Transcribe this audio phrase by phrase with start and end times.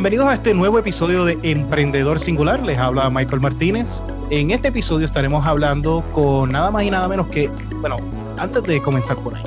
[0.00, 2.62] Bienvenidos a este nuevo episodio de Emprendedor Singular.
[2.62, 4.02] Les habla Michael Martínez.
[4.30, 7.50] En este episodio estaremos hablando con nada más y nada menos que,
[7.82, 7.98] bueno,
[8.38, 9.42] antes de comenzar por ahí.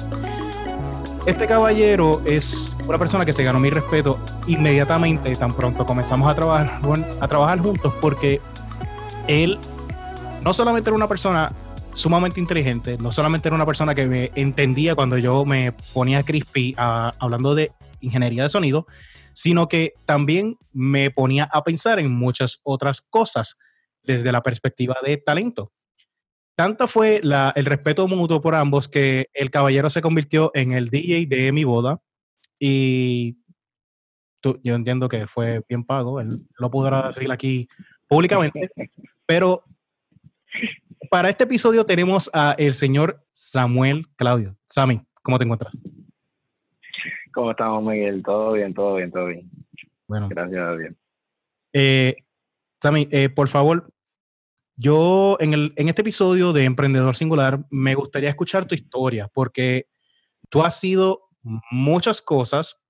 [1.25, 6.35] Este caballero es una persona que se ganó mi respeto inmediatamente, tan pronto comenzamos a
[6.35, 6.79] trabajar,
[7.19, 8.39] a trabajar juntos, porque
[9.27, 9.57] él
[10.43, 11.51] no solamente era una persona
[11.95, 16.75] sumamente inteligente, no solamente era una persona que me entendía cuando yo me ponía crispy
[16.77, 18.85] hablando de ingeniería de sonido,
[19.33, 23.57] sino que también me ponía a pensar en muchas otras cosas
[24.03, 25.71] desde la perspectiva de talento.
[26.55, 31.25] Tanto fue el respeto mutuo por ambos que el caballero se convirtió en el DJ
[31.25, 31.99] de mi boda
[32.59, 33.37] y
[34.63, 37.67] yo entiendo que fue bien pago, él lo podrá decir aquí
[38.07, 38.69] públicamente,
[39.25, 39.63] pero
[41.09, 44.57] para este episodio tenemos a el señor Samuel Claudio.
[44.67, 45.73] Sammy, ¿cómo te encuentras?
[47.33, 48.21] ¿Cómo estamos, Miguel?
[48.23, 49.49] Todo bien, todo bien, todo bien.
[50.07, 50.29] Bueno.
[50.29, 50.93] Gracias a Dios.
[51.73, 52.15] Eh,
[52.81, 53.91] Sammy, eh, por favor,
[54.75, 59.87] yo en, el, en este episodio de Emprendedor Singular me gustaría escuchar tu historia, porque
[60.49, 61.29] tú has sido
[61.71, 62.83] muchas cosas,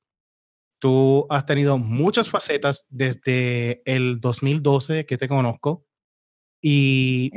[0.80, 5.86] tú has tenido muchas facetas desde el 2012 que te conozco
[6.62, 7.32] y,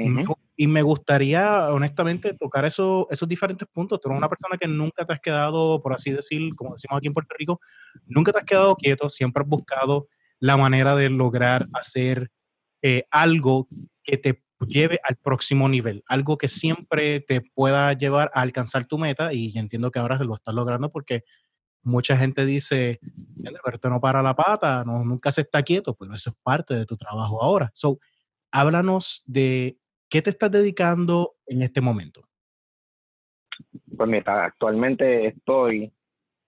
[0.56, 4.00] y me gustaría honestamente tocar eso, esos diferentes puntos.
[4.00, 7.08] Tú eres una persona que nunca te has quedado, por así decir, como decimos aquí
[7.08, 7.60] en Puerto Rico,
[8.06, 12.30] nunca te has quedado quieto, siempre has buscado la manera de lograr hacer
[12.82, 13.68] eh, algo
[14.02, 18.96] que te lleve al próximo nivel, algo que siempre te pueda llevar a alcanzar tu
[18.98, 21.24] meta y entiendo que ahora lo estás logrando porque
[21.82, 22.98] mucha gente dice,
[23.64, 26.86] pero no para la pata, no, nunca se está quieto, pero eso es parte de
[26.86, 27.70] tu trabajo ahora.
[27.74, 27.98] So,
[28.50, 32.22] háblanos de qué te estás dedicando en este momento.
[33.96, 35.92] Pues mira, actualmente estoy,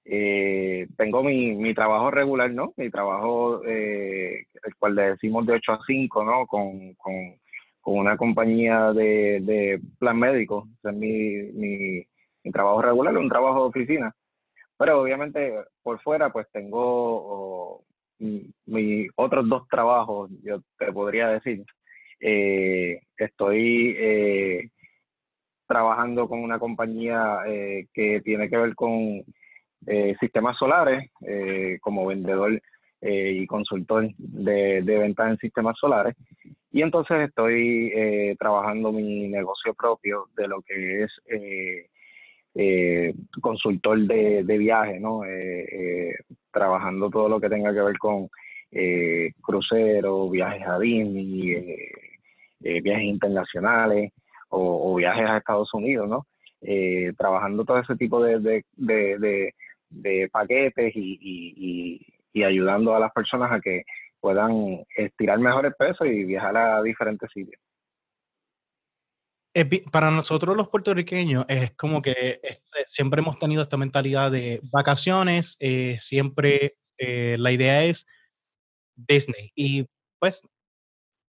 [0.05, 2.75] eh, tengo mi, mi, trabajo regular, ¿no?
[2.77, 6.47] Mi trabajo, eh, el cual le decimos de 8 a 5, ¿no?
[6.47, 7.15] Con, con,
[7.81, 10.69] con una compañía de, de, plan médico.
[10.79, 12.07] Ese es mi, mi,
[12.45, 14.15] mi, trabajo regular, un trabajo de oficina.
[14.77, 17.85] Pero obviamente por fuera, pues tengo
[18.19, 21.65] mis otros dos trabajos, yo te podría decir.
[22.21, 24.71] Eh, estoy eh,
[25.67, 29.23] trabajando con una compañía eh, que tiene que ver con
[29.87, 31.11] eh, sistemas solares
[31.81, 32.61] como vendedor
[33.01, 36.17] y consultor de, de ventas en sistemas solares.
[36.73, 41.13] Y entonces estoy trabajando mi negocio propio de lo que es
[43.41, 45.21] consultor de, de viaje, ¿no?
[46.51, 48.29] trabajando todo lo que tenga que ver con
[49.41, 52.08] cruceros, viajes a Disney, eh,
[52.61, 54.13] viajes internacionales
[54.51, 56.27] o, viajes a Estados Unidos, ¿no?
[56.61, 63.61] Eh, trabajando todo ese tipo de, de, paquetes y, y, ayudando a las personas a
[63.61, 63.83] que
[64.21, 67.61] puedan estirar mejores pesos y viajar a diferentes sitios.
[69.91, 72.41] Para nosotros los puertorriqueños es como que
[72.87, 78.07] siempre hemos tenido esta mentalidad de vacaciones, eh, siempre la idea es
[78.95, 79.87] Disney y
[80.21, 80.43] pues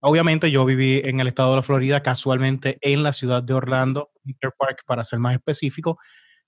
[0.01, 4.11] Obviamente yo viví en el estado de la Florida, casualmente en la ciudad de Orlando,
[4.23, 5.99] Inter Park para ser más específico,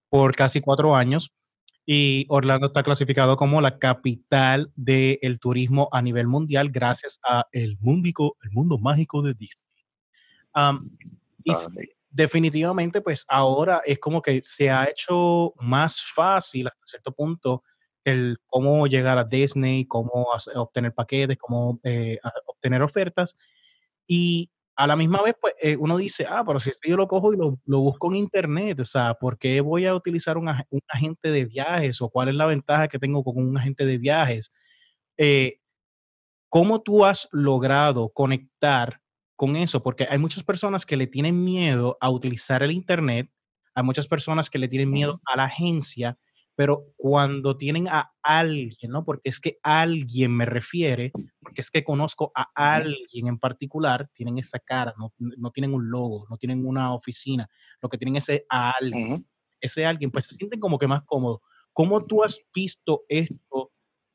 [0.09, 1.33] por casi cuatro años.
[1.85, 7.77] Y Orlando está clasificado como la capital del turismo a nivel mundial gracias a el,
[7.79, 9.67] mundico, el mundo mágico de Disney.
[11.43, 11.53] y
[12.09, 17.63] definitivamente, pues ahora es como que se ha hecho más fácil hasta cierto punto
[18.03, 23.37] el cómo llegar a Disney, cómo obtener paquetes, cómo eh, obtener ofertas.
[24.07, 27.33] Y a la misma vez, pues eh, uno dice, ah, pero si yo lo cojo
[27.33, 30.81] y lo, lo, busco en internet, o sea, ¿por qué voy a utilizar un, un,
[30.87, 34.51] agente de viajes o cuál es la ventaja que tengo con un agente de viajes?
[35.17, 35.59] Eh,
[36.49, 39.01] ¿Cómo tú has logrado conectar
[39.35, 39.83] con eso?
[39.83, 43.29] Porque hay muchas personas que le tienen miedo a utilizar el internet,
[43.73, 46.17] hay muchas personas que le tienen miedo a la agencia
[46.55, 49.03] pero cuando tienen a alguien, ¿no?
[49.03, 54.37] Porque es que alguien me refiere, porque es que conozco a alguien en particular, tienen
[54.37, 57.49] esa cara, no, no tienen un logo, no tienen una oficina,
[57.81, 59.27] lo que tienen es ese a alguien,
[59.59, 61.39] ese alguien, pues se sienten como que más cómodos.
[61.73, 63.71] ¿Cómo tú has visto esto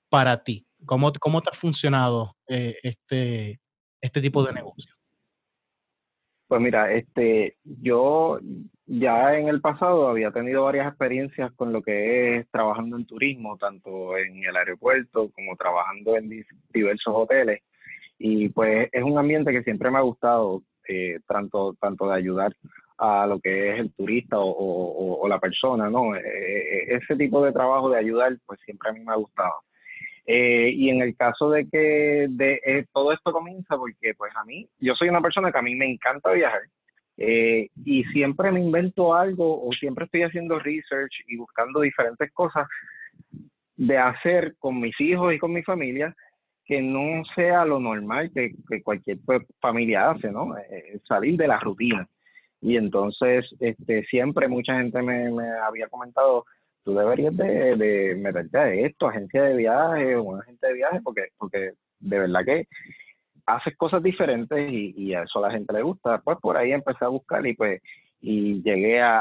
[0.09, 0.67] para ti?
[0.85, 3.61] ¿Cómo, cómo te ha funcionado eh, este,
[4.00, 4.95] este tipo de negocio?
[6.48, 8.38] Pues mira, este, yo
[8.87, 13.56] ya en el pasado había tenido varias experiencias con lo que es trabajando en turismo,
[13.58, 17.62] tanto en el aeropuerto como trabajando en diversos hoteles.
[18.19, 22.54] Y pues es un ambiente que siempre me ha gustado, eh, tanto, tanto de ayudar
[22.99, 26.14] a lo que es el turista o, la persona, ¿no?
[26.14, 29.65] E, e, ese tipo de trabajo de ayudar, pues siempre a mí me ha gustado.
[30.28, 34.44] Eh, y en el caso de que de, eh, todo esto comienza, porque pues a
[34.44, 36.62] mí, yo soy una persona que a mí me encanta viajar
[37.17, 42.67] eh, y siempre me invento algo o siempre estoy haciendo research y buscando diferentes cosas
[43.76, 46.14] de hacer con mis hijos y con mi familia
[46.64, 48.52] que no sea lo normal que,
[48.82, 50.56] cualquier pues, familia hace, ¿no?
[51.06, 52.08] salir de la rutina.
[52.61, 56.44] Y entonces, este, siempre mucha gente me, me había comentado,
[56.87, 61.00] tú deberías de, de meterte a esto, agencia de viaje o una agente de viaje,
[61.03, 62.69] porque, porque de verdad que
[63.44, 66.21] haces cosas diferentes y, a eso a la gente le gusta.
[66.23, 67.83] Pues por ahí empecé a buscar y pues
[68.21, 69.19] y llegué a,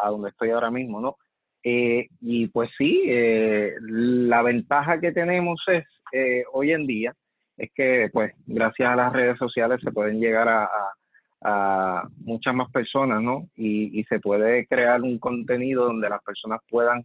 [0.00, 1.16] a, donde estoy ahora mismo, ¿no?
[1.64, 7.14] Eh, y pues sí, eh, la ventaja que tenemos es eh, hoy en día
[7.56, 10.92] es que pues gracias a las redes sociales se pueden llegar a, a
[12.18, 13.48] muchas más personas, ¿no?
[13.56, 17.04] Y, y, se puede crear un contenido donde las personas puedan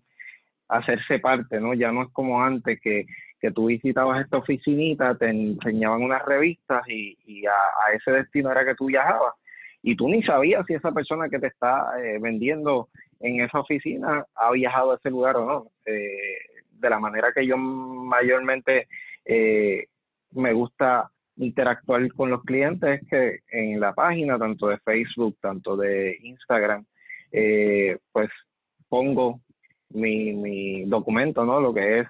[0.67, 1.73] hacerse parte, ¿no?
[1.73, 3.05] Ya no es como antes que,
[3.39, 7.53] que tú visitabas esta oficinita, te enseñaban unas revistas y, y a,
[7.93, 9.33] ese destino era que tú viajabas.
[9.81, 12.89] Y tú ni sabías si esa persona que te está eh, vendiendo
[13.19, 15.67] en esa oficina ha viajado a ese lugar o no.
[15.85, 16.37] Eh,
[16.71, 18.87] de la manera que yo mayormente
[19.25, 19.87] eh,
[20.31, 26.17] me gusta interactuar con los clientes que en la página, tanto de Facebook, tanto de
[26.21, 26.85] Instagram,
[27.31, 28.29] eh, pues
[28.89, 29.41] pongo
[29.89, 31.59] mi, mi, documento, ¿no?
[31.59, 32.07] Lo que es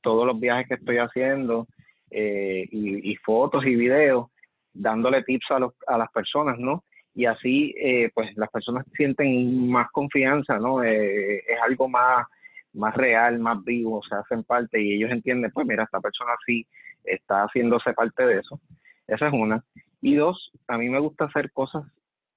[0.00, 1.66] todos los viajes que estoy haciendo
[2.10, 4.28] eh, y, fotos y videos,
[4.72, 6.84] dándole tips a, los, a las personas, ¿no?
[7.14, 10.82] Y así, eh, pues las personas sienten más confianza, ¿no?
[10.82, 12.24] es algo más,
[12.72, 16.66] más real, más vivo, se hacen parte y ellos entienden, pues mira, esta persona sí
[17.04, 18.60] está haciéndose parte de eso.
[19.06, 19.64] Esa es una.
[20.00, 21.84] Y dos, a mí me gusta hacer cosas,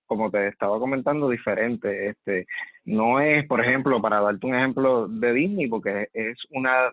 [0.06, 2.15] como te estaba comentando, diferentes.
[2.15, 2.47] Este,
[2.85, 6.91] no es, por ejemplo, para darte un ejemplo de Disney, porque es una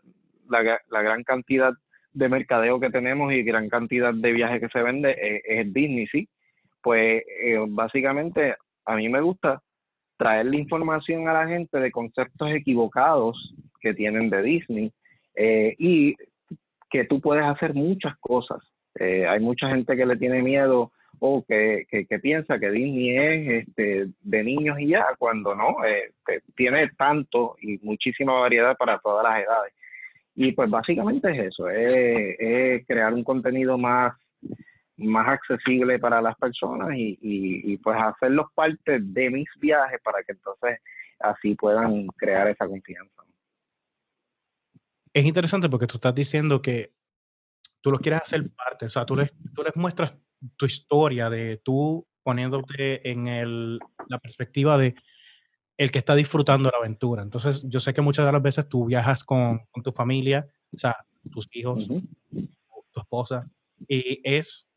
[0.49, 1.73] la, gran cantidad
[2.13, 6.07] de mercadeo que tenemos y gran cantidad de viajes que se vende es, es Disney,
[6.09, 6.29] sí.
[6.83, 9.63] Pues eh, básicamente a mí me gusta
[10.21, 14.93] traer la información a la gente de conceptos equivocados que tienen de Disney
[15.35, 16.15] eh, y
[16.91, 18.59] que tú puedes hacer muchas cosas.
[18.99, 23.67] Eh, hay mucha gente que le tiene miedo o que, que, piensa que Disney es
[23.67, 26.13] este, de niños y ya, cuando no, eh,
[26.55, 29.73] tiene tanto y muchísima variedad para todas las edades.
[30.35, 34.13] Y pues básicamente es eso, es, crear un contenido más,
[35.01, 40.23] más accesible para las personas y, y, y, pues hacerlos parte de mis viajes para
[40.23, 40.79] que entonces
[41.19, 43.23] así puedan crear esa confianza.
[45.13, 46.93] Es interesante porque tú estás diciendo que
[47.81, 50.15] tú los quieres hacer parte, o sea, tú les, tú les muestras
[50.57, 54.95] tu historia de tú poniéndote en el, la perspectiva de
[55.77, 57.23] el que está disfrutando la aventura.
[57.23, 60.77] Entonces, yo sé que muchas de las veces tú viajas con, con tu familia, o
[60.77, 60.95] sea,
[61.31, 63.51] tus hijos, tu esposa,
[63.89, 64.69] y es,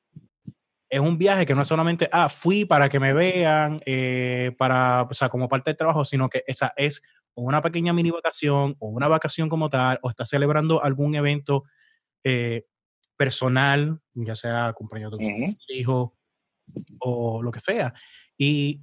[0.94, 5.01] es un viaje que no es solamente, ah, fui para que me vean, eh, para,
[5.10, 7.01] o sea, como parte del trabajo, sino que esa es
[7.34, 11.63] una pequeña mini vacación o una vacación como tal, o está celebrando algún evento
[12.24, 12.68] eh,
[13.18, 16.16] personal, ya sea cumpleaños de tu hijo
[17.00, 17.92] o lo que sea.
[18.38, 18.80] Y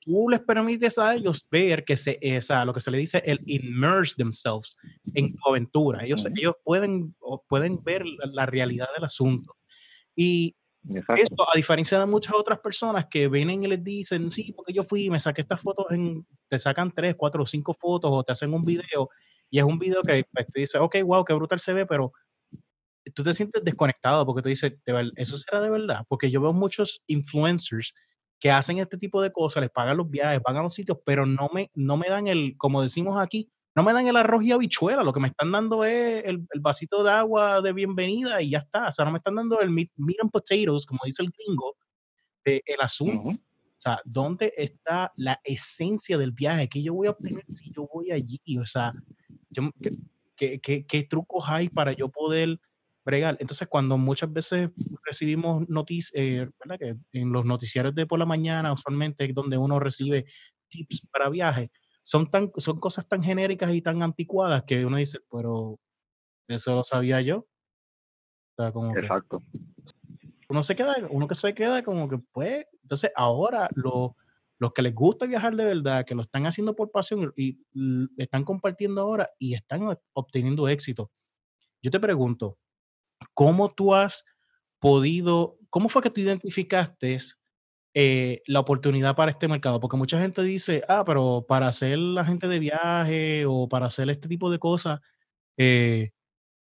[0.00, 3.40] tú les permites a ellos ver que se, esa, lo que se le dice el
[3.46, 4.76] immerse themselves
[5.14, 6.04] en tu aventura.
[6.04, 7.14] Ellos, ellos pueden,
[7.48, 9.54] pueden ver la, realidad del asunto.
[10.16, 10.56] Y
[10.88, 14.82] esto, a diferencia de muchas otras personas que vienen y les dicen, sí, porque yo
[14.82, 18.32] fui y me saqué estas fotos, en, te sacan tres, cuatro cinco fotos o te
[18.32, 19.10] hacen un video
[19.50, 22.12] y es un video que pues, te dice, ok, wow, qué brutal se ve, pero
[23.14, 24.74] tú te sientes desconectado porque tú dices,
[25.16, 26.04] ¿eso será de verdad?
[26.08, 27.94] Porque yo veo muchos influencers
[28.38, 31.50] que hacen este tipo de cosas, les pagan los viajes, pagan los sitios, pero no
[31.52, 35.02] me, no me dan el, como decimos aquí, no me dan el arroz y habichuela,
[35.02, 38.88] lo que me están dando es el, vasito de agua de bienvenida y ya está,
[38.88, 41.76] o sea, no me están dando el meat, and potatoes, como dice el gringo,
[42.44, 43.28] de el asunto.
[43.30, 46.68] O sea, ¿dónde está la esencia del viaje?
[46.68, 48.40] ¿Qué yo voy a obtener si yo voy allí?
[48.60, 48.92] O sea,
[50.36, 52.60] ¿qué, qué, qué trucos hay para yo poder
[53.04, 53.36] bregar.
[53.40, 54.70] Entonces, cuando muchas veces
[55.04, 56.48] recibimos noticias, eh,
[56.78, 60.26] Que en los noticiarios de por la mañana, usualmente es donde uno recibe
[60.68, 61.70] tips para viajes,
[62.10, 65.78] son, tan, son cosas tan genéricas y tan anticuadas que uno dice, pero
[66.48, 67.46] eso lo sabía yo.
[68.96, 69.44] Exacto.
[70.48, 74.10] uno se queda, uno que se queda como que, pues, entonces ahora los
[74.58, 78.08] los que les gusta viajar de verdad, que lo están haciendo por pasión y, y
[78.18, 81.10] están compartiendo ahora y están obteniendo éxito.
[81.80, 82.58] Yo te pregunto,
[83.32, 84.22] ¿cómo tú has
[84.78, 87.14] podido, cómo fue que tú identificaste
[87.94, 89.80] eh, la oportunidad para este mercado?
[89.80, 94.08] Porque mucha gente dice, ah, pero para hacer la gente de viaje o para hacer
[94.10, 95.00] este tipo de cosas,
[95.56, 96.10] eh,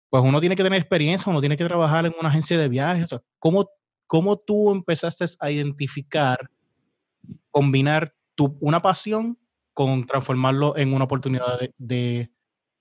[0.10, 3.16] pues uno tiene que tener experiencia, uno tiene que trabajar en una agencia de viajes.
[3.40, 3.70] ¿cómo,
[4.08, 6.38] ¿Cómo tú empezaste a identificar,
[7.52, 9.38] combinar tu, una pasión
[9.74, 12.32] con transformarlo en una oportunidad de,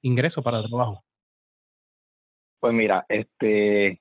[0.02, 1.04] ingreso para el trabajo?
[2.60, 4.00] Pues mira, este,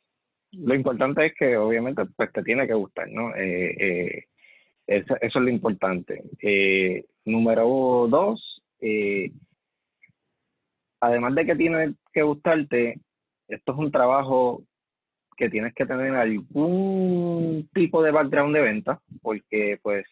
[0.54, 3.36] lo importante es que obviamente pues te tiene que gustar, ¿no?
[3.36, 4.24] Eh, eh,
[4.88, 6.24] eso, es lo importante.
[6.42, 8.62] Eh, número dos,
[11.00, 13.00] además de que tiene que gustarte,
[13.48, 14.64] esto es un trabajo
[15.36, 20.06] que tienes que tener algún tipo de background de venta, porque pues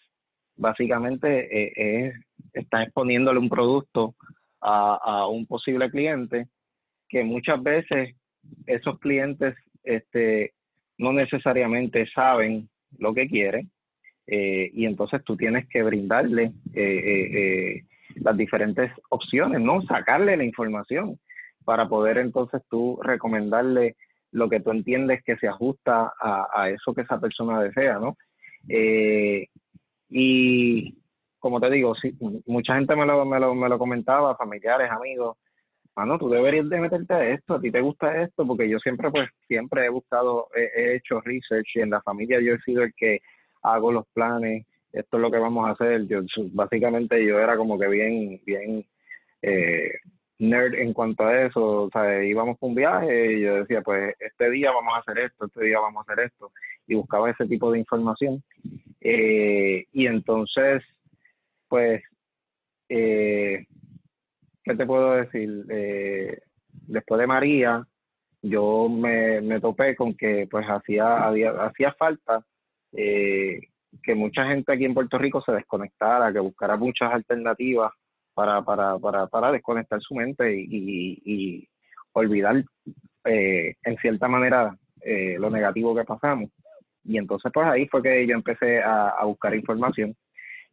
[0.55, 2.13] básicamente
[2.53, 4.15] estás exponiéndole un producto
[4.62, 6.48] a, a, un posible cliente
[7.07, 8.15] que muchas veces
[8.65, 10.53] esos clientes este,
[10.97, 13.71] no necesariamente saben lo que quieren
[14.27, 17.83] eh, y entonces tú tienes que brindarle eh, eh,
[18.15, 19.81] las diferentes opciones, ¿no?
[19.83, 21.19] Sacarle la información
[21.65, 23.95] para poder entonces tú recomendarle
[24.31, 28.15] lo que tú entiendes que se ajusta a, eso que esa persona desea, ¿no?
[30.13, 30.95] y
[31.39, 35.38] como te digo, sí, mucha gente me lo, me lo, me lo comentaba, familiares, amigos,
[35.98, 39.12] no, tú deberías de meterte a esto, a ti te gusta esto, porque yo siempre,
[39.12, 42.93] pues, siempre he buscado, he, hecho research y en la familia yo he sido el
[42.95, 43.19] que
[43.63, 46.07] hago los planes, esto es lo que vamos a hacer.
[46.07, 46.21] Yo,
[46.53, 48.86] básicamente yo era como que bien, bien
[49.41, 49.91] eh,
[50.39, 54.15] nerd en cuanto a eso, o sea, íbamos por un viaje y yo decía, pues,
[54.19, 56.51] este día vamos a hacer esto, este día vamos a hacer esto,
[56.88, 58.43] y buscaba ese tipo de información.
[59.01, 60.83] Eh, y entonces,
[61.67, 62.01] pues,
[62.89, 63.65] eh,
[64.63, 65.65] ¿qué te puedo decir?
[65.70, 66.39] Eh,
[66.88, 67.86] después de María,
[68.41, 71.27] yo me, me, topé con que pues hacía,
[71.63, 72.44] hacía falta
[72.94, 73.60] eh,
[74.01, 77.91] que mucha gente aquí en Puerto Rico se desconectara, que buscara muchas alternativas
[78.34, 81.68] para, para, para, para desconectar su mente y, y,
[82.13, 82.62] olvidar
[83.24, 84.75] eh, en cierta manera
[85.39, 86.50] lo negativo que pasamos.
[87.03, 90.15] Y entonces pues ahí fue que yo empecé a, a buscar información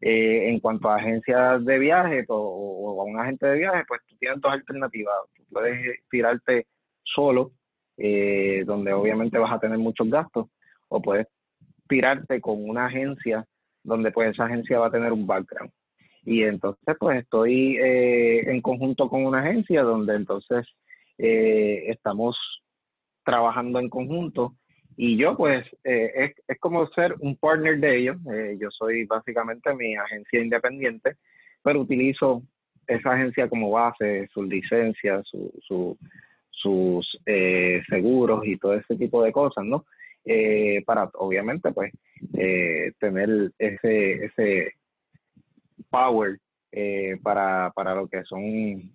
[0.01, 4.17] eh, en cuanto a agencias de viaje o, a un agente de viaje, pues tú
[4.19, 5.15] tienes dos alternativas.
[5.37, 6.67] Tú puedes tirarte
[7.03, 7.53] solo,
[7.97, 10.47] eh, donde obviamente vas a tener muchos gastos,
[10.89, 11.27] o puedes
[11.89, 13.45] tirarte con una agencia
[13.83, 15.73] donde pues esa agencia va a tener un background.
[16.25, 20.67] Y entonces pues estoy eh, en conjunto con una agencia donde entonces
[21.21, 22.37] estamos
[23.25, 24.55] trabajando en conjunto
[25.01, 28.17] y yo, pues, eh, es, es, como ser un partner de ellos.
[28.35, 31.15] Eh, yo soy básicamente mi agencia independiente,
[31.63, 32.43] pero utilizo
[32.85, 35.97] esa agencia como base, sus licencias, su,
[36.51, 39.85] sus eh, seguros y todo ese tipo de cosas, ¿no?
[40.85, 41.93] para, obviamente, pues,
[42.99, 44.73] tener ese, ese
[45.89, 46.39] power
[47.23, 48.93] para, para lo que son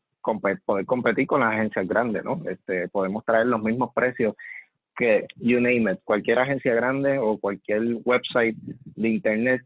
[0.66, 2.42] poder competir con las agencias grandes, ¿no?
[2.48, 4.36] Este, podemos traer los mismos precios
[4.96, 9.62] que, you name it, cualquier agencia grande o cualquier website de internet,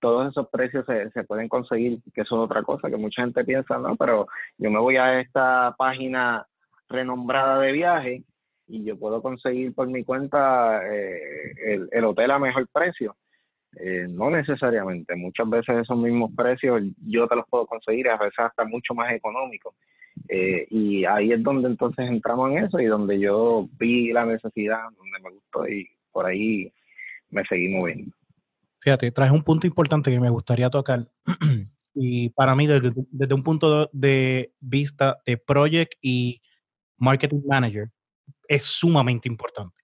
[0.00, 3.44] todos esos precios se, se pueden conseguir, que eso es otra cosa, que mucha gente
[3.44, 4.26] piensa, no, pero
[4.58, 6.46] yo me voy a esta página
[6.88, 8.22] renombrada de viaje
[8.66, 13.16] y yo puedo conseguir por mi cuenta eh, el, el, hotel a mejor precio.
[13.76, 18.38] Eh, no necesariamente, muchas veces esos mismos precios yo te los puedo conseguir, a veces
[18.38, 19.74] hasta mucho más económicos.
[20.28, 24.84] Eh, y ahí es donde entonces entramos en eso y donde yo vi la necesidad,
[24.96, 26.72] donde me gustó y por ahí
[27.30, 28.14] me seguí moviendo.
[28.80, 31.08] Fíjate, traes un punto importante que me gustaría tocar.
[31.94, 36.40] y para mí, desde, desde, un punto de vista de project y
[36.96, 37.90] marketing manager,
[38.48, 39.76] es sumamente importante.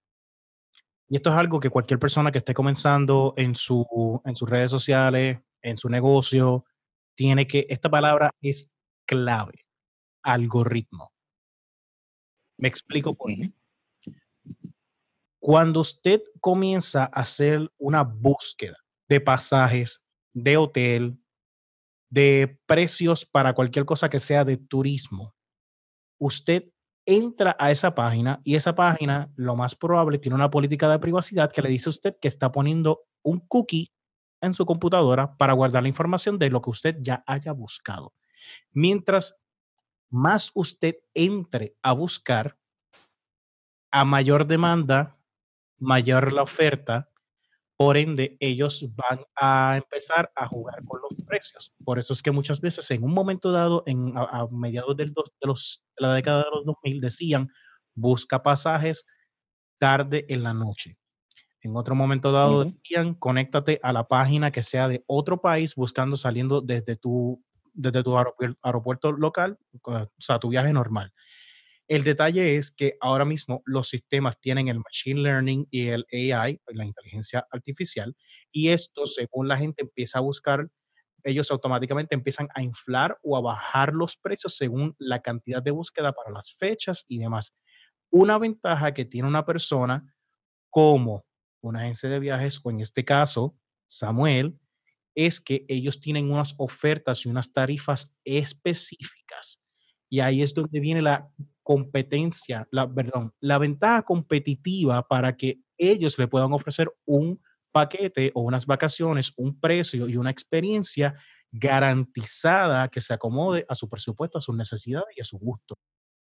[1.09, 4.71] Y esto es algo que cualquier persona que esté comenzando en, su, en sus redes
[4.71, 6.65] sociales, en su negocio,
[7.15, 8.71] tiene que, esta palabra es
[9.07, 9.68] clave
[10.23, 11.13] algoritmo.
[12.57, 13.53] Me explico por qué.
[15.39, 18.77] Cuando usted comienza a hacer una búsqueda
[19.09, 21.19] de pasajes, de hotel,
[22.11, 25.35] de precios para cualquier cosa que sea de turismo,
[26.19, 26.71] usted
[27.07, 31.51] entra a esa página y esa página lo más probable tiene una política de privacidad
[31.51, 33.93] que le dice a usted que está poniendo un cookie
[34.43, 38.13] en su computadora para guardar la información de lo que usted ya haya buscado.
[38.73, 39.41] Mientras
[40.11, 42.59] más usted entre a buscar,
[43.91, 45.19] a mayor demanda,
[45.79, 47.11] mayor la oferta,
[47.77, 51.73] por ende ellos van a empezar a jugar con los precios.
[51.85, 55.47] Por eso es que muchas veces en un momento dado, en, a, mediados del de,
[55.47, 57.49] los, de la década de los 2000, decían,
[57.95, 59.07] busca pasajes
[59.79, 60.99] tarde en la noche.
[61.61, 66.17] En otro momento dado decían, conéctate a la página que sea de otro país buscando
[66.17, 67.45] saliendo desde tu
[67.79, 71.13] desde tu aeropuerto, local, o sea, tu viaje normal.
[71.87, 76.61] El detalle es que ahora mismo los sistemas tienen el machine learning y el AI,
[76.67, 78.15] la inteligencia artificial,
[78.53, 80.69] y esto, según la gente empieza a buscar,
[81.23, 86.13] ellos automáticamente empiezan a inflar o a bajar los precios según la cantidad de búsqueda
[86.13, 87.55] para las fechas y demás.
[88.11, 90.15] Una ventaja que tiene una persona
[90.71, 91.25] como
[91.61, 93.57] una agencia de viajes, o en este caso,
[93.87, 94.59] Samuel,
[95.19, 99.61] es que ellos tienen unas ofertas y unas tarifas específicas.
[100.09, 101.29] Y ahí es donde viene la
[101.65, 108.43] competencia, la, perdón, la ventaja competitiva para que ellos le puedan ofrecer un paquete o
[108.43, 111.17] unas vacaciones, un precio y una experiencia
[111.51, 115.75] garantizada que se acomode a su presupuesto, a sus necesidades y a su gusto.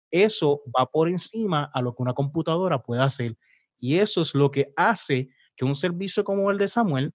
[0.08, 3.36] Eso va por encima a lo que una computadora puede hacer.
[3.80, 7.12] Y eso es lo que hace que un servicio como el de Samuel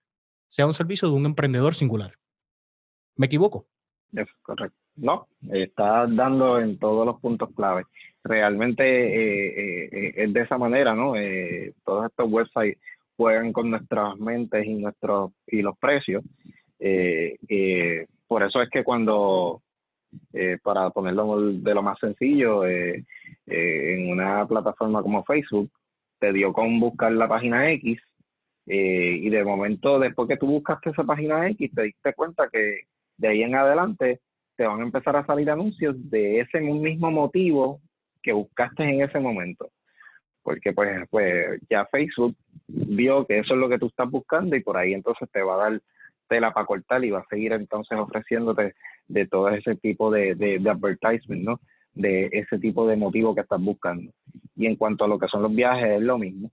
[0.49, 2.15] sea un servicio de un emprendedor singular.
[3.15, 3.67] ¿Me equivoco?
[4.13, 4.77] Es correcto.
[4.95, 7.85] No, está dando en todos los puntos clave.
[8.23, 11.13] Realmente eh, eh, eh, es de esa manera, ¿no?
[11.85, 12.77] todos estos websites
[13.15, 16.23] juegan con nuestras mentes y nuestros y los precios.
[18.27, 19.61] por eso es que cuando,
[20.63, 25.71] para ponerlo de lo más sencillo, en una plataforma como Facebook,
[26.19, 28.01] te dio con buscar la página X
[28.71, 32.81] y de momento, después que tú buscaste esa página X, te diste cuenta que
[33.17, 34.19] de ahí en adelante
[34.55, 37.79] te van a empezar a salir anuncios de ese mismo motivo
[38.21, 39.69] que buscaste en ese momento.
[40.43, 42.35] Porque pues, pues ya Facebook
[42.67, 45.55] vio que eso es lo que tú estás buscando y por ahí entonces te va
[45.55, 45.81] a dar
[46.27, 48.75] tela para cortar y va a seguir entonces ofreciéndote
[49.07, 51.59] de todo ese tipo de, de, de advertisement, ¿no?
[51.93, 54.11] De ese tipo de motivo que estás buscando.
[54.55, 56.51] Y en cuanto a lo que son los viajes, es lo mismo.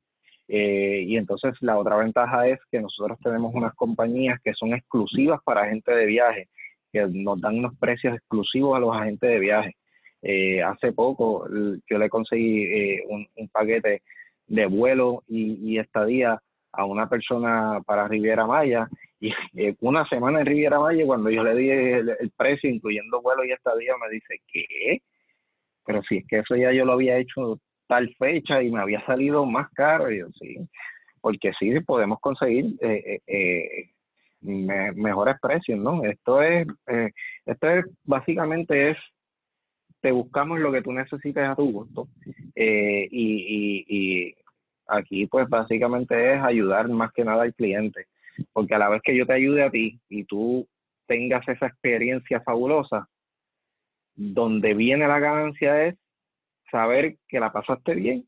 [0.48, 5.40] Eh, y entonces la otra ventaja es que nosotros tenemos unas compañías que son exclusivas
[5.44, 6.48] para gente de viaje
[6.92, 9.76] que nos dan unos precios exclusivos a los agentes de viaje.
[10.22, 11.46] Eh, hace poco
[11.88, 14.02] yo le conseguí eh, un, paquete
[14.46, 16.40] de vuelo y, estadía
[16.72, 18.88] a una persona para Riviera Maya
[19.20, 23.44] y eh, una semana en Riviera Maya cuando yo le di el, precio incluyendo vuelo
[23.44, 25.00] y estadía me dice ¿qué?
[25.84, 29.04] pero si es que eso ya yo lo había hecho tal fecha y me había
[29.06, 30.58] salido más caro y yo sí
[31.26, 33.90] porque sí podemos conseguir eh,
[34.40, 36.04] mejores precios, ¿no?
[36.04, 37.10] Esto es, eh,
[37.44, 38.98] esto es básicamente es,
[40.00, 42.06] te buscamos lo que tú necesites a tu gusto
[42.54, 44.34] eh, y, y,
[44.86, 48.06] aquí pues básicamente es ayudar más que nada al cliente,
[48.52, 50.64] porque a la vez que yo te ayude a ti y tú
[51.06, 53.08] tengas esa experiencia fabulosa,
[54.14, 55.96] donde viene la ganancia es
[56.70, 58.26] saber que la pasaste bien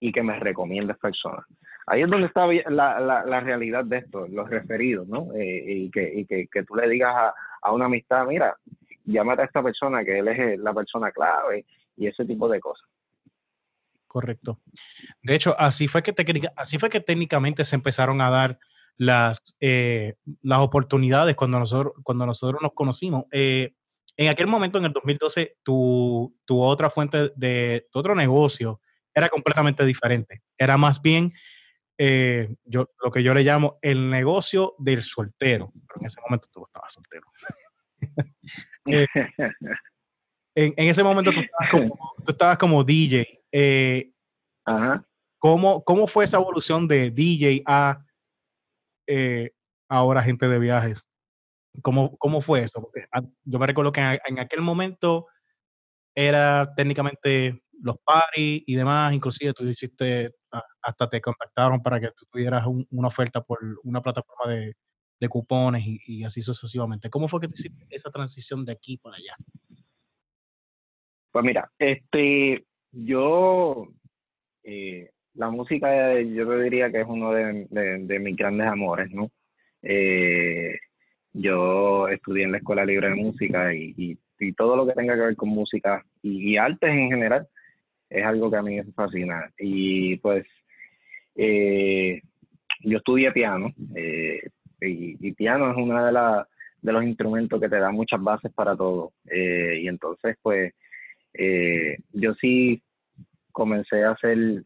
[0.00, 1.44] y que me recomiendes personas.
[1.86, 5.32] Ahí es donde está la, la, la realidad de esto, los referidos, ¿no?
[5.34, 8.56] Eh, y que, y que, que, tú le digas a, a, una amistad, mira,
[9.04, 11.64] llámate a esta persona, que él es la persona clave
[11.96, 12.88] y ese tipo de cosas.
[14.06, 14.60] Correcto.
[15.22, 16.14] De hecho, así fue que,
[16.56, 18.58] así fue que técnicamente se empezaron a dar
[18.96, 23.26] las, eh, las oportunidades cuando nosotros, cuando nosotros nos conocimos.
[23.30, 23.74] Eh,
[24.16, 28.80] en aquel momento, en el 2012, tu, tu otra fuente de tu otro negocio
[29.14, 30.42] era completamente diferente.
[30.58, 31.32] Era más bien
[31.98, 35.72] eh, yo, lo que yo le llamo el negocio del soltero.
[35.86, 37.26] Pero en ese momento tú estabas soltero.
[38.88, 41.40] Eh, en, ese momento tú
[42.30, 43.42] estabas como, DJ.
[43.52, 44.12] Eh,
[45.38, 48.02] ¿cómo, ¿cómo, fue esa evolución de DJ a
[49.88, 51.05] ahora gente de viajes?
[51.82, 52.80] ¿Cómo, cómo fue eso?
[52.80, 55.26] Porque ah, yo me recuerdo que en, aquel momento
[56.14, 60.34] era técnicamente los paris y demás, inclusive tú hiciste
[60.82, 64.74] hasta te contactaron para que tú tuvieras una oferta por una plataforma de,
[65.28, 67.10] cupones y, así sucesivamente.
[67.10, 69.34] ¿Cómo fue que tú hiciste esa transición de aquí para allá?
[71.32, 73.88] Pues mira, este, yo,
[74.62, 79.30] eh, la música yo te diría que es uno de, mis grandes amores, ¿no?
[79.82, 80.78] Eh,
[81.36, 84.18] yo estudié en la Escuela Libre de Música y,
[84.56, 87.48] todo lo que tenga que ver con música y artes en general
[88.10, 89.50] es algo que a mí me fascina.
[89.58, 90.46] Y pues
[91.34, 92.20] eh,
[92.80, 94.40] yo estudié piano eh,
[94.80, 96.46] y, piano es uno de, la,
[96.82, 99.12] de los instrumentos que te da muchas bases para todo.
[99.30, 100.72] Eh, y entonces pues
[102.12, 102.82] yo sí
[103.52, 104.62] comencé a hacer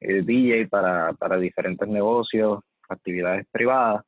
[0.00, 4.04] DJ para, para diferentes negocios, actividades privadas.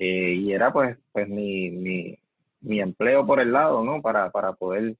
[0.00, 2.18] Y era pues, pues mi, mi,
[2.60, 4.00] mi empleo por el lado, ¿no?
[4.00, 4.94] Para, para poder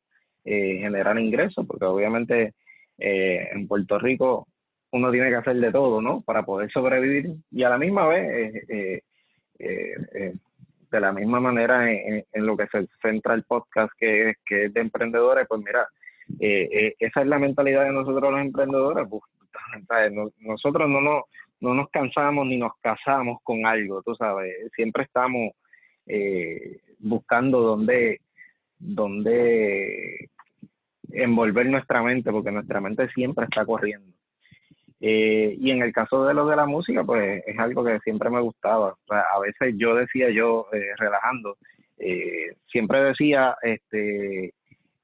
[0.44, 2.54] eh, generar ingresos, porque obviamente
[2.98, 4.48] eh, en Puerto Rico
[4.90, 6.22] uno tiene que hacer de todo, ¿no?
[6.22, 9.02] Para poder sobrevivir y a la misma vez, eh,
[9.58, 14.80] de la misma manera en, lo que se centra el podcast que, que es de
[14.80, 15.86] emprendedores, pues mira,
[16.40, 19.06] eh, esa es la mentalidad de nosotros los emprendedores.
[19.08, 19.22] Pues,
[20.40, 21.24] nosotros no, no,
[21.60, 25.52] no nos cansamos ni nos casamos con algo, tú sabes, siempre estamos
[26.98, 28.20] buscando dónde,
[28.78, 30.30] dónde
[31.10, 34.12] envolver nuestra mente, porque nuestra mente siempre está corriendo.
[35.00, 38.30] Eh, y en el caso de lo de la música, pues es algo que siempre
[38.30, 38.96] me gustaba.
[39.08, 41.56] a veces yo decía, yo eh, relajando,
[41.98, 44.54] eh, siempre decía, este,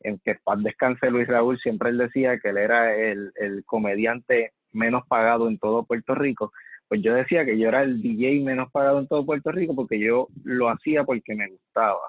[0.01, 4.53] en que paz descanse Luis Raúl, siempre él decía que él era el, el comediante
[4.75, 6.53] menos pagado en todo Puerto Rico.
[6.89, 9.99] Pues yo decía que yo era el DJ menos pagado en todo Puerto Rico porque
[9.99, 12.01] yo lo hacía porque me gustaba.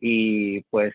[0.00, 0.92] Y pues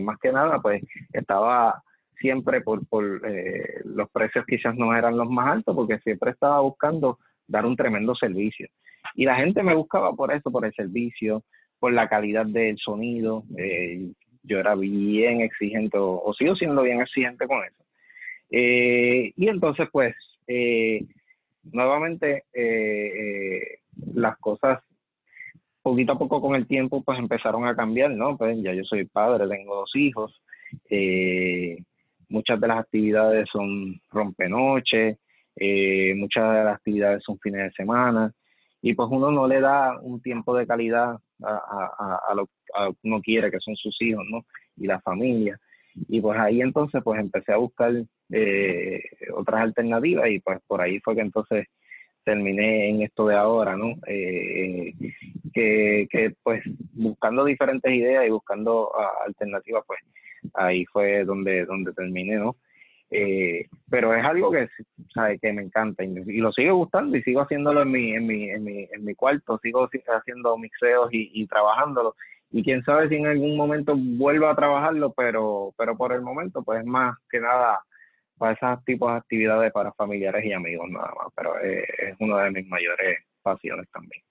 [0.00, 1.82] más que nada, pues estaba
[2.18, 6.60] siempre por, por eh, los precios quizás no eran los más altos, porque siempre estaba
[6.60, 8.68] buscando dar un tremendo servicio.
[9.14, 11.44] Y la gente me buscaba por eso, por el servicio,
[11.78, 13.44] por la calidad del sonido.
[13.56, 17.84] Eh, yo era bien exigente, o, sigo siendo bien exigente con eso.
[18.50, 20.14] Eh, y entonces, pues,
[21.62, 22.44] nuevamente,
[24.14, 24.80] las cosas
[25.86, 28.36] poquito a poco con el tiempo, pues empezaron a cambiar, ¿no?
[28.36, 30.42] Pues ya yo soy padre, tengo dos hijos.
[30.90, 31.76] Eh,
[32.28, 35.18] muchas de las actividades son rompenoche,
[35.54, 38.32] eh, muchas de las actividades son fines de semana,
[38.82, 42.52] y pues uno no le da un tiempo de calidad a, lo que
[43.04, 44.44] uno quiere, que son sus hijos, ¿no?
[44.76, 45.56] Y la familia.
[46.08, 47.92] Y pues ahí entonces pues empecé a buscar
[48.30, 49.02] eh,
[49.34, 51.66] otras alternativas y pues por ahí fue que entonces
[52.24, 53.94] terminé en esto de ahora, ¿no?
[54.06, 54.92] Eh,
[55.54, 56.62] que, que pues
[56.92, 60.00] buscando diferentes ideas y buscando ah, alternativas, pues
[60.54, 62.56] ahí fue donde, donde terminé, ¿no?
[63.10, 64.68] Eh, pero es algo que,
[65.14, 68.50] sabe, que me encanta y, lo sigo gustando y sigo haciéndolo en mi, en mi,
[68.50, 72.16] en mi, en mi cuarto, sigo haciendo mixeos y, trabajándolo.
[72.50, 76.62] Y quién sabe si en algún momento vuelvo a trabajarlo, pero, pero por el momento,
[76.62, 77.80] pues es más que nada
[78.38, 82.44] para esos tipos de actividades para familiares y amigos nada más, pero es, es una
[82.44, 84.22] de mis mayores pasiones también.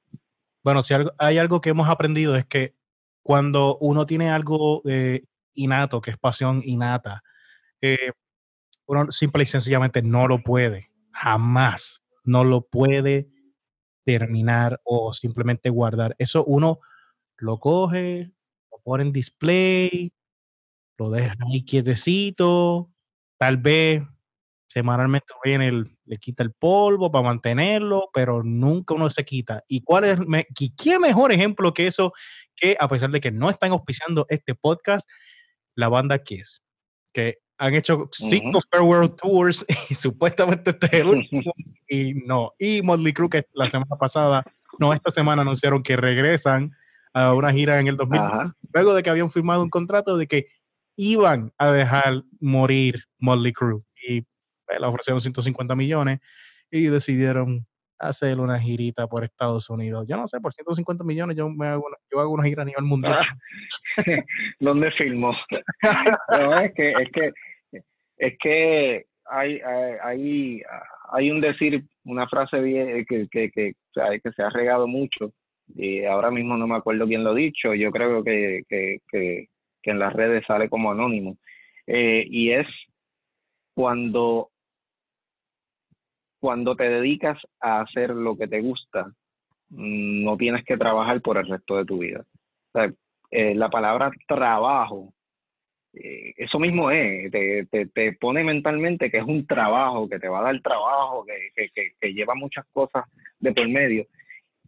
[0.63, 2.73] Bueno, si hay algo que hemos aprendido es que
[3.21, 7.23] cuando uno tiene algo eh, innato, que es pasión innata,
[7.81, 8.11] eh,
[8.87, 13.29] uno simple y sencillamente no lo puede, jamás, no lo puede
[14.05, 16.15] terminar o simplemente guardar.
[16.19, 16.79] Eso uno
[17.37, 18.31] lo coge,
[18.71, 20.13] lo pone en display,
[20.97, 22.91] lo deja ahí quietecito,
[23.37, 24.01] tal vez
[24.67, 25.71] semanalmente viene
[26.05, 29.63] le quita el polvo para mantenerlo, pero nunca uno se quita.
[29.67, 30.19] ¿Y cuál es
[30.77, 32.13] qué mejor ejemplo que eso
[32.55, 35.09] que a pesar de que no están auspiciando este podcast,
[35.75, 36.61] la banda Kiss,
[37.13, 41.53] que han hecho cinco farewell tours y supuestamente este es el último
[41.87, 42.53] y no.
[42.59, 44.43] Y Motley Crue que la semana pasada,
[44.79, 46.71] no, esta semana anunciaron que regresan
[47.13, 48.21] a una gira en el 2000,
[48.73, 50.47] luego de que habían firmado un contrato de que
[50.95, 54.21] iban a dejar morir Motley Crue y
[54.65, 56.19] pues, le ofrecieron 150 millones
[56.71, 57.65] y decidieron
[57.99, 60.05] hacer una girita por Estados Unidos.
[60.08, 62.65] Yo no sé, por 150 millones yo, me hago, una, yo hago una gira a
[62.65, 63.15] nivel mundial.
[63.19, 63.38] Ah,
[64.60, 65.34] ¿Dónde filmo?
[66.29, 67.31] no, es que, es que,
[68.17, 69.60] es que hay,
[70.03, 70.62] hay,
[71.12, 75.34] hay un decir, una frase bien, que, que, que, que se ha regado mucho,
[75.73, 79.47] y ahora mismo no me acuerdo quién lo ha dicho, yo creo que, que,
[79.91, 81.37] en las redes sale como anónimo,
[81.87, 82.67] eh, y es
[83.73, 84.49] cuando
[86.39, 89.07] cuando te dedicas a hacer lo que te gusta,
[89.69, 92.23] mm, no tienes que trabajar por el resto de tu vida.
[93.31, 95.11] Eh, la palabra trabajo,
[95.93, 100.39] eh, eso mismo es, te, te, pone mentalmente que es un trabajo, que te va
[100.39, 103.05] a dar trabajo, que, que, que, lleva muchas cosas
[103.39, 104.05] de por medio.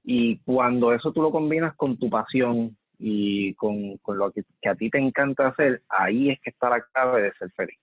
[0.04, 4.76] Y cuando eso tú lo combinas con tu pasión y con, con lo que, a
[4.76, 7.78] ti te encanta hacer, ahí es que está la clave de ser feliz.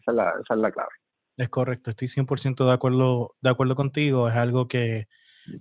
[0.00, 0.90] Esa es la, esa es la clave.
[1.36, 4.28] Es correcto, estoy 100% de acuerdo, de acuerdo contigo.
[4.28, 5.06] Es algo que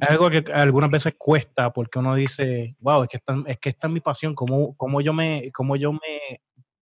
[0.02, 3.70] es algo que algunas veces cuesta porque uno dice, wow, es que esta, es que
[3.70, 6.42] esta es mi pasión, ¿cómo, cómo yo me, cómo yo me,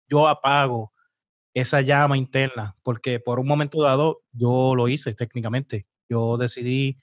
[0.08, 0.92] yo apago
[1.54, 2.76] esa llama interna?
[2.82, 5.86] Porque por un momento dado yo lo hice técnicamente.
[6.08, 6.98] Yo decidí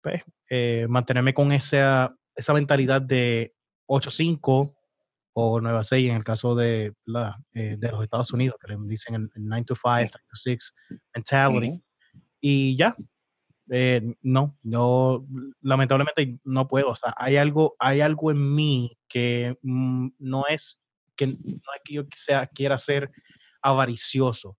[0.00, 3.55] pues, eh, mantenerme con esa, esa mentalidad de
[3.86, 4.74] 8-5
[5.38, 8.78] o Nueva 6 en el caso de, la, eh, de los Estados Unidos, que le
[8.86, 10.74] dicen el, 9 to 5, 9 to 6
[11.14, 11.82] mentality.
[12.40, 12.96] Y ya,
[13.70, 15.26] eh, no, no,
[15.60, 16.90] lamentablemente no puedo.
[16.90, 20.82] O sea, hay algo, hay algo en mí que mm, no es
[21.16, 23.10] que no es que yo sea, quiera ser
[23.62, 24.56] avaricioso,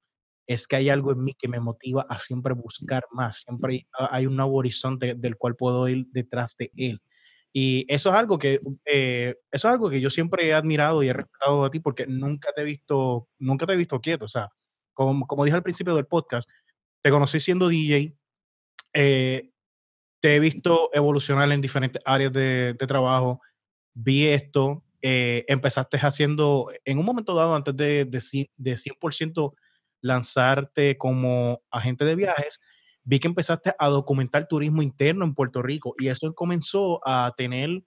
[0.47, 4.25] es que hay algo en mí que me motiva a siempre buscar más, siempre hay
[4.25, 7.01] un nuevo horizonte del cual puedo ir detrás de él.
[7.59, 11.07] Y eso es algo que, eh, eso es algo que yo siempre he admirado y
[11.07, 14.25] he respetado a ti porque nunca te he visto, nunca te he visto quieto.
[14.25, 14.49] O sea,
[14.93, 16.47] como, como dije al principio del podcast,
[17.01, 18.15] te conocí siendo DJ,
[18.93, 19.49] eh,
[20.21, 23.41] te he visto evolucionar en diferentes áreas de, de trabajo,
[23.95, 29.55] vi esto, eh, empezaste haciendo, en un momento dado, antes de, de, de 100%
[30.03, 32.61] lanzarte como agente de viajes,
[33.07, 37.81] vi que empezaste a documentar turismo interno en Puerto Rico y eso comenzó a tener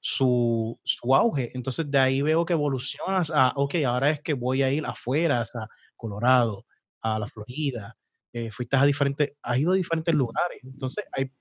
[0.00, 1.50] su, su auge.
[1.54, 5.40] Entonces de ahí veo que evolucionas a, ok, ahora es que voy a ir afuera,
[5.40, 6.66] a Colorado,
[7.00, 7.96] a la Florida,
[8.34, 10.60] eh, fuiste a diferentes, has ido a diferentes lugares.
[10.62, 11.32] Entonces, hay,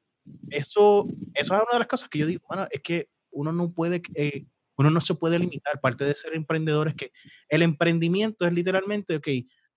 [0.50, 3.74] eso, eso es una de las cosas que yo digo, bueno, es que uno no
[3.74, 4.46] puede, eh,
[4.78, 5.82] uno no se puede limitar.
[5.82, 7.12] Parte de ser emprendedor es que
[7.50, 9.28] el emprendimiento es literalmente, ok,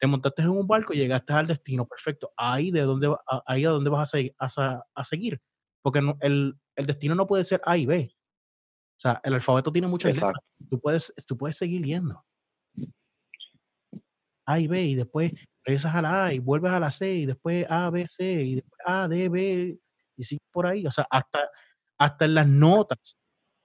[0.00, 2.32] te montaste en un barco y llegaste al destino, perfecto.
[2.36, 3.14] Ahí de dónde,
[3.46, 5.40] ahí a dónde vas a, seguir, a, seguir.
[5.82, 8.10] Porque no, el, el, destino no puede ser A y B.
[8.10, 10.32] O sea, el alfabeto tiene muchas letras.
[10.70, 12.24] Tú puedes, tú puedes seguir yendo.
[14.46, 15.32] A y B, y después
[15.64, 18.54] regresas a la A y vuelves a la C, y después A, B, C, y
[18.56, 19.78] después A, D, B,
[20.16, 20.86] y sigues por ahí.
[20.86, 21.50] O sea, hasta,
[21.98, 23.18] hasta en las notas,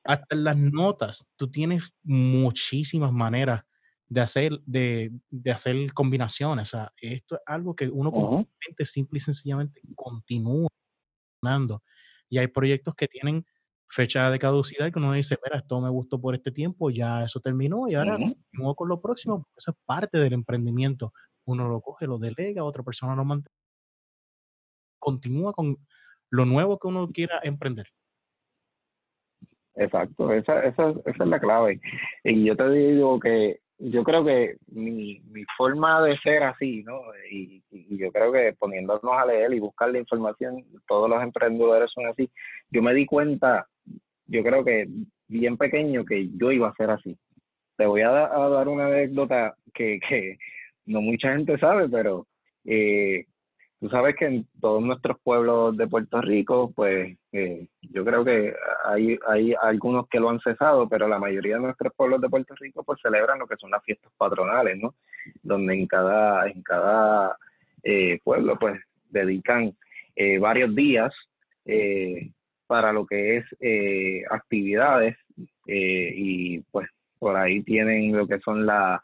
[0.04, 3.62] hasta en las notas, tú tienes muchísimas maneras
[4.08, 6.74] de hacer, de, de hacer combinaciones.
[6.74, 8.46] O sea, esto es algo que uno uh
[8.84, 10.68] simple y sencillamente continúa
[12.30, 13.46] Y hay proyectos que tienen
[13.88, 17.40] fecha de caducidad que uno dice, mira, esto me gustó por este tiempo, ya eso
[17.40, 19.48] terminó y ahora continúo con lo próximo.
[19.56, 21.14] Eso es parte del emprendimiento.
[21.46, 23.56] Uno lo coge, lo delega, otra persona lo mantiene.
[25.00, 25.78] Continúa con
[26.32, 27.88] lo nuevo que uno quiera emprender.
[29.76, 31.80] Exacto, esa, esa, esa es la clave.
[32.24, 37.02] Y yo te digo que yo creo que mi, mi forma de ser así, ¿no?
[37.32, 41.92] Y, y, yo creo que poniéndonos a leer y buscar la información, todos los emprendedores
[41.92, 42.30] son así.
[42.72, 43.68] Yo me di cuenta
[44.28, 44.88] yo creo que
[45.28, 47.18] bien pequeño que yo iba a ser así.
[47.78, 50.38] Te voy a, dar una anécdota que, que,
[50.86, 52.28] no mucha gente sabe, pero
[52.64, 53.26] eh,
[53.86, 58.54] tú sabes que en todos nuestros pueblos de Puerto Rico, pues eh, yo creo que
[58.86, 62.56] hay, hay algunos que lo han cesado, pero la mayoría de nuestros pueblos de Puerto
[62.56, 64.96] Rico pues celebran lo que son las fiestas patronales, ¿no?
[65.44, 67.38] Donde en cada, en cada
[67.84, 69.76] eh, pueblo pues dedican
[70.40, 71.14] varios días
[71.66, 72.32] eh,
[72.68, 75.16] para lo que es eh, actividades
[75.68, 76.88] eh, y pues
[77.20, 79.02] por ahí tienen lo que son la,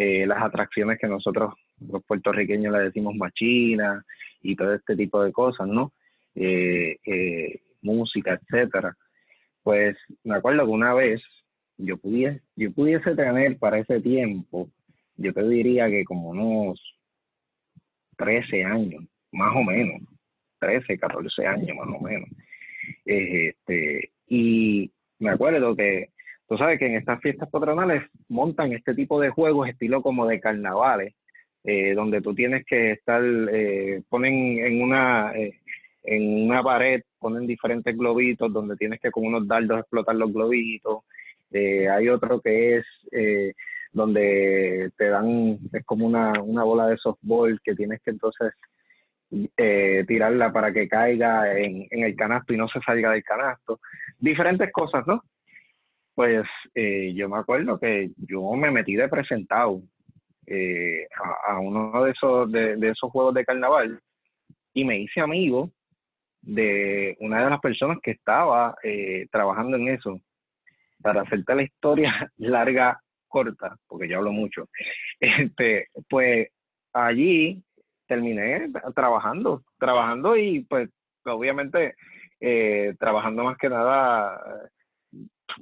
[0.00, 4.04] eh, las atracciones que nosotros los puertorriqueños le decimos machina
[4.42, 5.92] y todo este tipo de cosas, ¿no?
[7.82, 8.96] música, etcétera.
[9.64, 11.20] Pues me acuerdo que una vez
[11.78, 14.70] yo pudiese, yo pudiese tener para ese tiempo,
[15.16, 16.80] yo te diría que como unos
[18.18, 20.02] 13 años, más o menos,
[20.60, 22.28] 13, 14 años más o menos.
[23.04, 26.10] Este, y me acuerdo que,
[26.48, 30.40] tú sabes que en estas fiestas patronales montan este tipo de juegos, estilo como de
[30.40, 31.14] carnavales,
[31.64, 35.58] eh, donde tú tienes que estar, eh, ponen en una, eh,
[36.04, 41.00] en una pared, ponen diferentes globitos donde tienes que con unos dardos explotar los globitos.
[41.52, 42.86] hay otro que es
[43.92, 48.52] donde te dan, es como una, una bola de softball que tienes que entonces
[50.06, 53.80] tirarla para que caiga en, el canasto y no se salga del canasto.
[54.18, 55.22] Diferentes cosas, ¿no?
[56.18, 59.82] Pues eh, yo me acuerdo que yo me metí de presentado
[60.48, 61.06] eh,
[61.46, 64.00] a, uno de esos, de, esos juegos de carnaval
[64.74, 65.70] y me hice amigo
[66.42, 68.74] de una de las personas que estaba
[69.30, 70.20] trabajando en eso.
[71.00, 74.68] Para hacerte la historia larga, corta, porque yo hablo mucho,
[75.20, 76.48] este, pues
[76.94, 77.62] allí
[78.08, 80.90] terminé trabajando, trabajando y pues
[81.24, 81.94] obviamente
[82.40, 84.68] eh, trabajando más que nada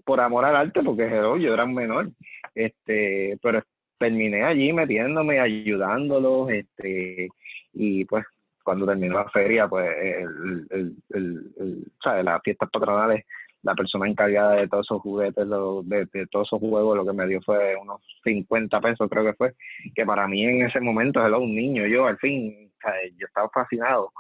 [0.05, 1.09] por amor al arte, porque
[1.41, 2.11] yo era un menor,
[2.55, 3.63] este, pero
[3.99, 7.29] terminé allí metiéndome, ayudándolos, este,
[7.73, 8.25] y pues
[8.63, 12.25] cuando terminó la feria, pues el, el, el, ¿sabes?
[12.25, 13.25] las fiestas patronales
[13.67, 17.41] la persona encargada de todos esos juguetes, de, todos esos juegos, lo que me dio
[17.43, 19.55] fue unos 50 pesos, creo que fue,
[19.95, 22.71] que para mí en ese momento era un niño, yo al fin,
[23.17, 24.13] yo estaba fascinado,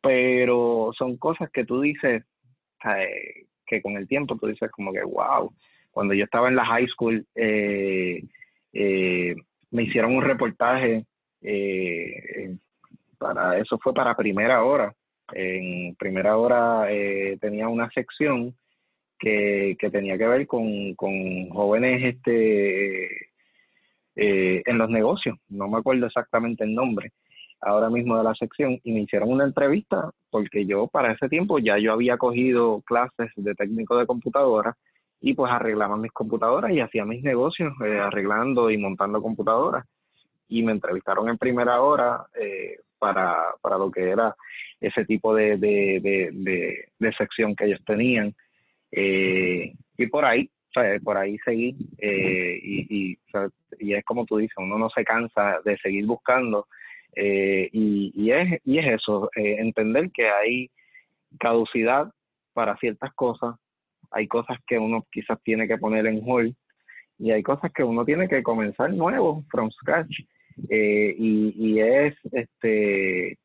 [0.00, 2.24] pero son cosas que tú dices,
[3.72, 5.52] que con el tiempo tú dices como que, wow,
[5.90, 8.22] cuando yo estaba en la high school, eh,
[8.72, 9.34] eh,
[9.70, 11.04] me hicieron un reportaje,
[11.40, 12.54] eh,
[13.18, 14.94] para eso fue para primera hora,
[15.32, 16.86] en primera hora
[17.40, 18.54] tenía una sección
[19.18, 23.04] que, tenía que ver con, jóvenes este,
[24.16, 27.12] eh, en los negocios, no me acuerdo exactamente el nombre
[27.62, 31.58] ahora mismo de la sección, y me hicieron una entrevista porque yo para ese tiempo
[31.58, 34.76] ya yo había cogido clases de técnico de computadora
[35.20, 39.86] y pues arreglaba mis computadoras y hacía mis negocios eh, arreglando y montando computadoras.
[40.48, 44.34] y me entrevistaron en primera hora eh, para, para lo que era
[44.82, 48.34] ese tipo de, de, sección que ellos tenían.
[48.90, 50.50] Eh, y por ahí,
[51.02, 51.76] por ahí seguí.
[51.98, 53.18] Eh, y,
[53.78, 56.66] y, es como tú dices, uno no se cansa de seguir buscando.
[57.14, 60.70] Y, y, es, y es eso, entender que hay
[61.38, 62.10] caducidad
[62.52, 63.56] para ciertas cosas,
[64.10, 66.54] hay cosas que uno quizás tiene que poner en hold
[67.18, 70.20] y hay cosas que uno tiene que comenzar nuevo, from scratch.
[70.68, 73.38] Eh, y, es este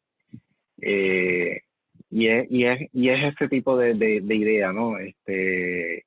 [0.82, 1.62] eh,
[2.10, 6.00] y es, y es y es ese tipo de, de, idea no este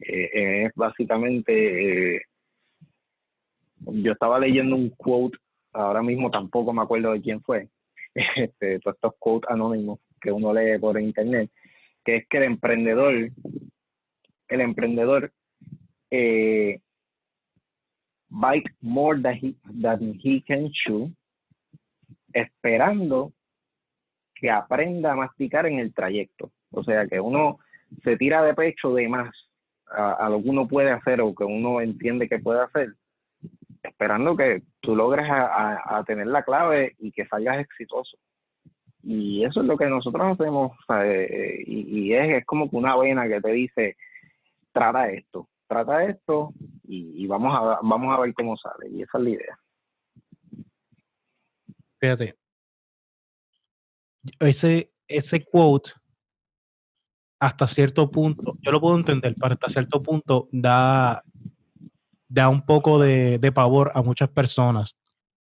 [0.00, 2.22] eh, es básicamente
[3.80, 5.36] yo estaba leyendo un quote
[5.72, 7.68] ahora mismo tampoco me acuerdo de quién fue
[8.14, 11.50] este todos estos quotes anónimos que uno lee por internet
[12.04, 13.30] que es que el emprendedor
[14.48, 15.32] el emprendedor
[16.10, 16.80] eh,
[18.80, 21.12] more than he, than he can chew,
[22.32, 23.32] esperando
[24.34, 26.50] que aprenda a masticar en el trayecto.
[26.70, 27.58] O sea, que uno
[28.04, 29.30] se tira de pecho de más
[29.86, 32.94] a, lo que uno puede hacer o que uno entiende que puede hacer,
[33.82, 38.18] esperando que tú logres a, tener la clave y que salgas exitoso.
[39.02, 43.26] Y eso es lo que nosotros hacemos, eh, y, es, es como que una vena
[43.26, 43.96] que te dice,
[44.72, 46.52] trata esto, trata esto
[46.84, 48.90] y, vamos, a, vamos a ver cómo sale.
[48.90, 49.58] Y esa es la idea.
[51.98, 52.34] Fíjate.
[54.38, 55.92] Ese, ese quote,
[57.38, 61.24] hasta cierto punto, yo lo puedo entender, pero hasta cierto punto da,
[62.30, 64.96] da un poco de, pavor a muchas personas.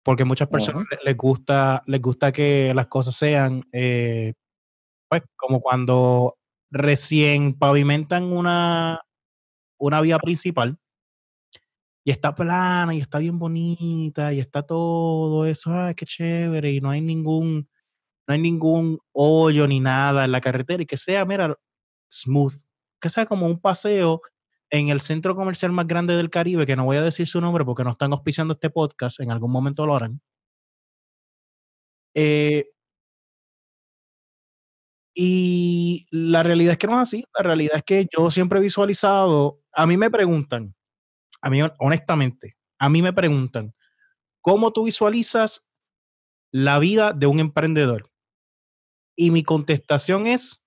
[0.04, 4.34] Porque muchas personas les gusta, les gusta que las cosas sean eh,
[5.08, 6.38] pues como cuando
[6.72, 9.00] recién pavimentan una,
[9.78, 10.80] una vía principal
[12.04, 16.82] y está plana y está bien bonita y está todo eso, ay, qué chévere, y
[16.82, 17.70] no hay ningún,
[18.28, 21.56] no hay ningún hoyo ni nada en la carretera y que sea, mira,
[22.12, 22.56] smooth,
[23.00, 24.22] que sea como un paseo
[24.72, 27.66] en el centro comercial más grande del Caribe, que no voy a decir su nombre
[27.66, 30.22] porque no están auspiciando este podcast, en algún momento lo harán.
[32.16, 32.72] Eh,
[35.14, 37.26] y la realidad es que no es así.
[37.38, 40.74] La realidad es que yo siempre he visualizado, a mí me preguntan,
[41.42, 43.76] a mí honestamente, a mí me preguntan,
[44.42, 45.66] ¿cómo tú visualizas
[46.52, 48.10] la vida de un emprendedor?
[49.18, 50.61] Y mi contestación es,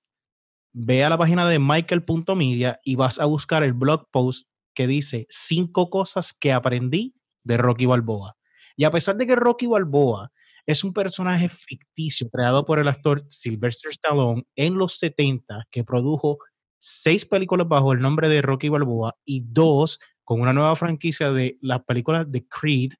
[0.74, 5.26] ve a la página de michael.media y vas a buscar el blog post que dice
[5.30, 8.37] cinco cosas que aprendí de Rocky Balboa.
[8.76, 10.32] Y a pesar de que Rocky Balboa
[10.66, 16.38] es un personaje ficticio creado por el actor Sylvester Stallone en los 70 que produjo
[16.80, 21.56] seis películas bajo el nombre de Rocky Balboa y dos con una nueva franquicia de
[21.60, 22.94] las películas de Creed,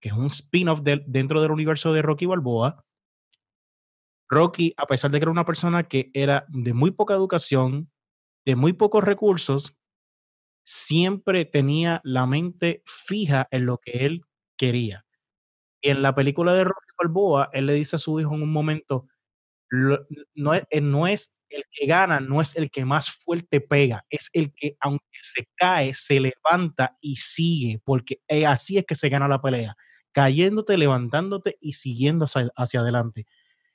[0.00, 2.84] que es un spin-off dentro del universo de Rocky Balboa.
[4.28, 7.90] Rocky, a pesar de que era una persona que era de muy poca educación,
[8.44, 9.76] de muy pocos recursos,
[10.64, 14.22] siempre tenía la mente fija en lo que él
[14.58, 15.06] quería.
[15.80, 18.52] Y en la película de Rocky Balboa, él le dice a su hijo en un
[18.52, 19.06] momento,
[20.34, 24.04] no, es, eh, no es el que gana, no es el que más fuerte pega,
[24.10, 28.94] es el que aunque se cae, se levanta y sigue, porque eh, así es que
[28.94, 29.74] se gana la pelea,
[30.12, 33.26] cayéndote, levantándote y siguiendo hacia, adelante.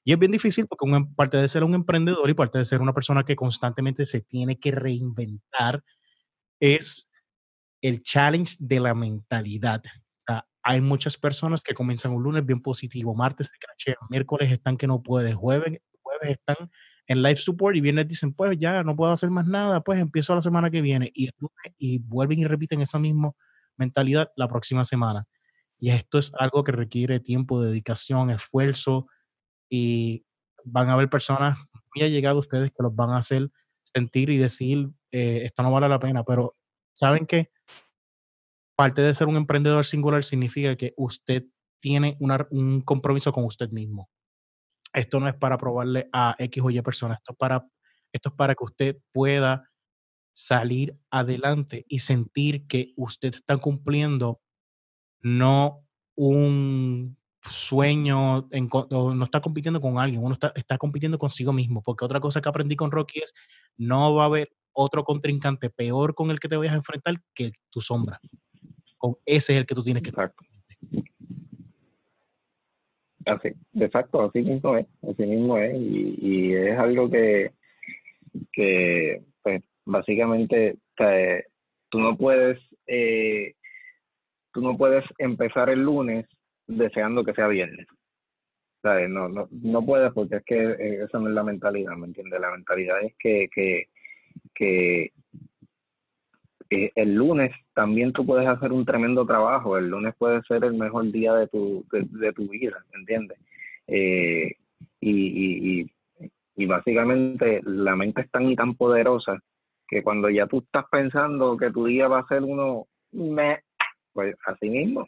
[0.04, 2.82] Y es bien difícil porque una, parte de ser un emprendedor y parte de ser
[2.82, 5.84] una persona que constantemente se tiene que reinventar
[6.60, 7.10] es
[7.82, 9.82] el challenge de la mentalidad
[10.64, 14.88] hay muchas personas que comienzan un lunes bien positivo, martes se crachean, miércoles están que
[14.88, 16.70] no pueden, jueves, jueves están
[17.08, 20.36] en live support y viernes dicen, pues ya no puedo hacer más nada, pues empiezo
[20.36, 21.30] la semana que viene y,
[21.78, 23.32] y vuelven y repiten esa misma
[23.76, 25.26] mentalidad la próxima semana.
[25.80, 29.08] Y esto es algo que requiere tiempo, dedicación, esfuerzo
[29.72, 30.26] y
[30.66, 31.58] van a haber personas
[31.96, 33.50] muy allegadas ustedes que los van a hacer
[33.84, 36.56] sentir y decir, eh, esto no vale la pena, pero
[36.94, 37.50] ¿saben qué?
[38.82, 41.46] parte de ser un emprendedor singular significa que usted
[41.84, 44.10] tiene un compromiso con usted mismo.
[44.92, 47.68] Esto no es para probarle a X o Y personas, esto es para,
[48.12, 49.70] esto es para que usted pueda
[50.34, 54.42] salir adelante y sentir que usted está cumpliendo
[55.22, 55.86] no
[56.16, 57.20] un
[57.50, 62.20] sueño, en, no está compitiendo con alguien, uno está, está compitiendo consigo mismo, porque otra
[62.20, 63.34] cosa que aprendí con Rocky es,
[63.78, 67.52] no va a haber otro contrincante peor con el que te vayas a enfrentar que
[67.70, 68.20] tu sombra
[69.26, 70.44] ese es el que tú tienes que Exacto.
[73.26, 77.52] Así, exacto, así mismo es, así mismo es, y, es algo que,
[78.52, 80.80] que pues, básicamente
[81.90, 83.54] tú no puedes, eh,
[84.54, 86.26] tú no puedes empezar el lunes
[86.78, 87.88] deseando que sea viernes.
[88.84, 92.40] No, no, no puedes porque es que eh, esa no es la mentalidad, ¿me entiendes?
[92.42, 93.88] La mentalidad es que, que,
[94.56, 95.12] que
[96.72, 101.12] el lunes también tú puedes hacer un tremendo trabajo, el lunes puede ser el mejor
[101.12, 103.38] día de tu, de, tu vida, ¿me entiendes?
[103.88, 104.56] Eh,
[105.00, 105.92] y, y,
[106.56, 109.40] y, básicamente la mente es tan y tan poderosa
[109.88, 113.60] que cuando ya tú estás pensando que tu día va a ser uno, me,
[114.14, 115.08] pues así mismo,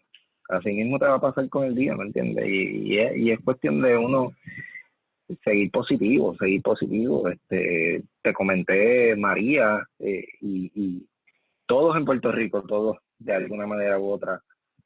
[0.50, 2.46] así mismo te va a pasar con el día, ¿me entiendes?
[2.48, 4.34] Y, y, es, cuestión de uno
[5.44, 7.30] seguir positivo, seguir positivo.
[7.30, 11.06] Este, te comenté María eh, y,
[11.66, 14.41] todos en Puerto Rico, todos de alguna manera u otra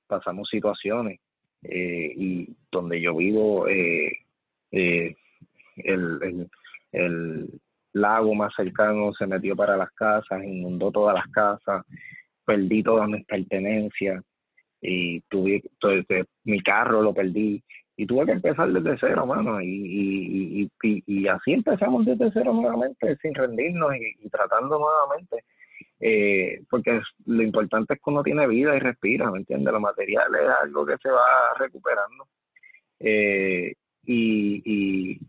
[0.06, 1.20] pasamos situaciones
[1.64, 4.12] eh, y donde yo vivo eh,
[4.72, 5.16] el,
[5.76, 6.50] el,
[6.92, 7.50] el,
[7.94, 11.84] lago más cercano se metió para las casas, inundó todas las casas,
[12.46, 14.24] perdí todas mis pertenencias
[14.82, 15.64] y tuve,
[16.44, 17.64] mi carro lo perdí
[17.96, 22.54] y tuve que empezar desde cero, mano, y, y, y, y así empezamos desde cero
[22.54, 25.44] nuevamente, sin rendirnos y, tratando nuevamente,
[26.00, 29.74] eh, porque lo importante es que uno tiene vida y respira, ¿me entiendes?
[29.74, 31.26] Lo material es algo que se va
[31.58, 32.28] recuperando.
[33.00, 33.74] Eh,
[34.06, 35.20] y, y,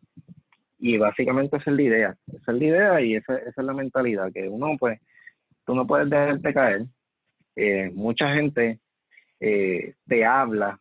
[0.78, 3.72] y básicamente esa es la idea, esa es la idea y esa, esa es la
[3.72, 5.00] mentalidad, que uno pues,
[5.64, 6.82] tú no puedes dejarte caer.
[7.56, 8.78] Eh, mucha gente
[9.40, 10.80] eh, te habla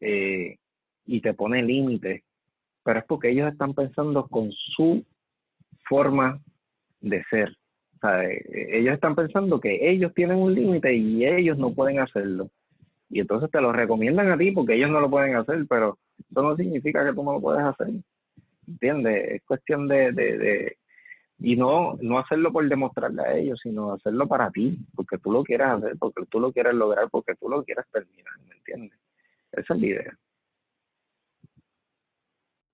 [0.00, 0.56] eh,
[1.06, 2.22] y te pone límites,
[2.82, 5.04] pero es porque ellos están pensando con su
[5.88, 6.40] forma
[7.00, 7.56] de ser.
[8.02, 12.50] Eh, ellos están pensando que ellos tienen un límite y ellos no pueden hacerlo.
[13.10, 15.98] Y entonces te lo recomiendan a ti porque ellos no lo pueden hacer, pero
[16.30, 17.88] eso no significa que tú no lo puedes hacer.
[18.66, 19.32] ¿Entiendes?
[19.32, 20.76] Es cuestión de, de,
[21.40, 25.44] y no, no hacerlo por demostrarle a ellos, sino hacerlo para ti, porque tú lo
[25.44, 28.98] quieres hacer, porque tú lo quieres lograr, porque tú lo quieres terminar, ¿me entiendes?
[29.52, 30.18] Esa es la idea.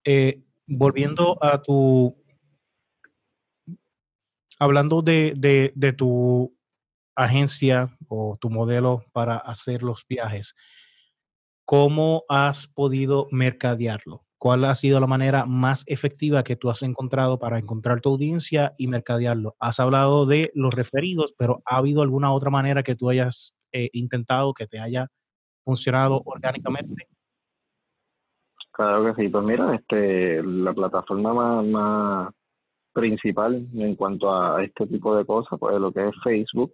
[0.05, 2.17] Eh, volviendo a tu,
[4.59, 6.57] hablando de, de tu
[7.15, 10.55] agencia o tu modelo para hacer los viajes,
[11.67, 14.24] ¿cómo has podido mercadearlo?
[14.39, 18.75] ¿Cuál ha sido la manera más efectiva que tú has encontrado para encontrar tu audiencia
[18.77, 19.57] y mercadearlo?
[19.59, 23.89] Has hablado de los referidos, pero ¿ha habido alguna otra manera que tú hayas eh,
[23.93, 25.09] intentado que te haya
[25.65, 27.09] funcionado orgánicamente?
[28.73, 32.35] Claro que sí, pues mira, este, la plataforma más,
[32.95, 36.73] principal en cuanto a este tipo de cosas, pues lo que es Facebook,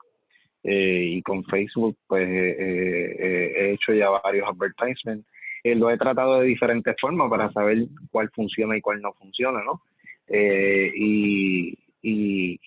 [0.62, 5.26] eh, y con Facebook pues eh, he hecho ya varios advertisements
[5.62, 9.62] eh, lo he tratado de diferentes formas para saber cuál funciona y cuál no funciona,
[9.64, 9.82] ¿no?
[10.26, 12.58] Eh, y, y,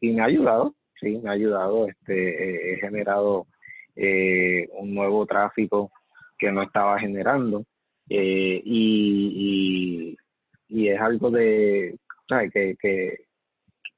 [0.00, 1.88] y, me ha ayudado, sí, me ha ayudado.
[1.88, 3.46] Este, he generado
[3.94, 5.92] eh, un nuevo tráfico
[6.38, 7.64] que no estaba generando
[8.08, 8.62] y,
[10.68, 11.96] y, es algo de,
[12.28, 12.52] ¿sabes?
[12.52, 13.18] Que, que,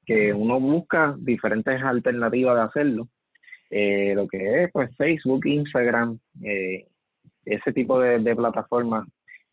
[0.05, 3.07] que uno busca diferentes alternativas de hacerlo.
[4.15, 6.85] lo que es pues Facebook, Instagram, eh,
[7.45, 9.07] ese tipo de, de plataforma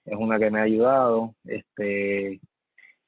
[0.04, 1.34] es una que me ha ayudado.
[1.44, 2.40] Este,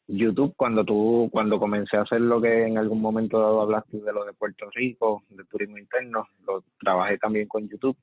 [0.09, 4.13] YouTube, cuando tú, cuando comencé a hacer lo que en algún momento dado hablaste de
[4.13, 7.97] lo de Puerto Rico, de turismo interno, lo trabajé también con YouTube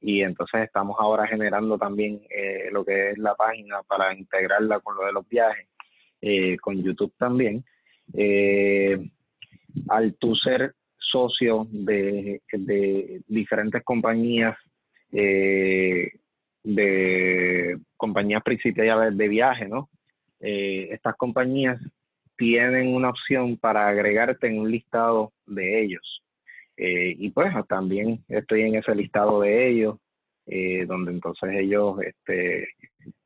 [0.00, 4.96] y entonces estamos ahora generando también eh, lo que es la página para integrarla con
[4.96, 5.66] lo de los viajes,
[6.20, 7.64] eh, con YouTube también.
[8.14, 8.98] Eh,
[9.88, 14.56] al tú ser socio de, de diferentes compañías
[16.66, 19.88] de compañías principales de viaje, ¿no?
[20.40, 21.80] Eh, estas compañías
[22.36, 26.22] tienen una opción para agregarte en un listado de ellos.
[26.76, 29.96] Eh, y pues también estoy en ese listado de ellos,
[30.46, 32.68] eh, donde entonces ellos, este,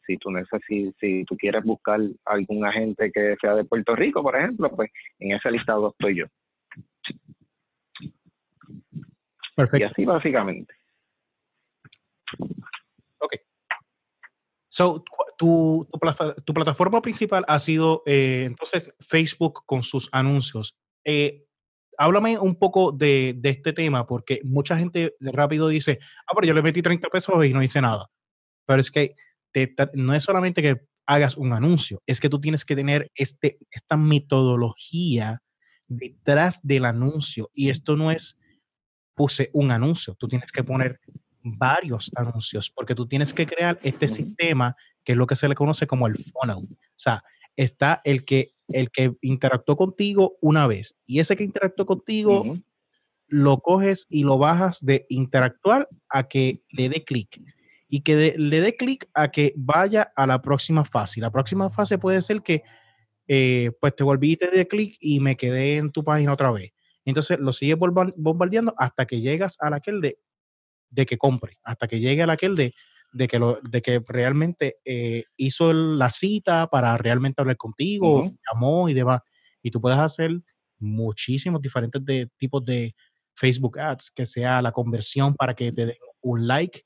[0.07, 4.37] si tú necesitas, si tú quieres buscar algún agente que sea de Puerto Rico, por
[4.37, 6.27] ejemplo, pues en ese listado estoy yo.
[9.57, 9.79] Perfecto.
[9.79, 10.75] Y así básicamente.
[14.73, 15.05] So,
[15.37, 15.89] tu,
[16.45, 20.77] tu, plataforma principal ha sido eh, entonces Facebook con sus anuncios.
[21.05, 21.45] Eh,
[21.99, 25.99] háblame un poco de, de, este tema, porque mucha gente rápido dice,
[26.29, 28.07] ah, pero yo le metí 30 pesos y no hice nada.
[28.65, 29.17] Pero es que
[29.95, 33.97] no es solamente que hagas un anuncio, es que tú tienes que tener este, esta
[33.97, 35.43] metodología
[35.89, 37.51] detrás del anuncio.
[37.53, 38.39] Y esto no es,
[39.17, 41.01] puse un anuncio, tú tienes que poner
[41.43, 45.55] varios anuncios, porque tú tienes que crear este sistema que es lo que se le
[45.55, 46.57] conoce como el funnel.
[46.57, 47.23] O sea,
[47.57, 52.59] está el que, el que interactuó contigo una vez y ese que interactuó contigo
[53.27, 57.41] lo coges y lo bajas de interactuar a que le dé clic.
[57.93, 61.21] y que le dé clic a que vaya a la próxima fase.
[61.21, 62.63] La próxima fase puede ser que
[63.27, 66.73] eh, pues te volviste de clic y me quedé en tu página otra vez.
[67.05, 70.19] Entonces lo sigues bombardeando hasta que llegas a aquel de,
[70.91, 72.75] de que compre, hasta que llegue a aquel de,
[73.13, 78.89] de, que, lo, de que realmente eh, hizo la cita para realmente hablar contigo, llamó
[78.89, 79.21] y demás.
[79.63, 80.31] Y tú puedes hacer
[80.79, 82.95] muchísimos diferentes de, tipos de
[83.35, 86.83] Facebook Ads, que sea la conversión para que te den un like,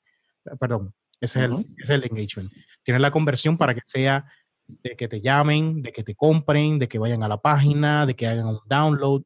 [0.59, 2.51] perdón, ese, es, el, es el engagement.
[2.83, 4.25] Tienes la conversión para que sea
[4.67, 8.15] de que te llamen, de que te compren, de que vayan a la página, de
[8.15, 9.23] que hagan un download.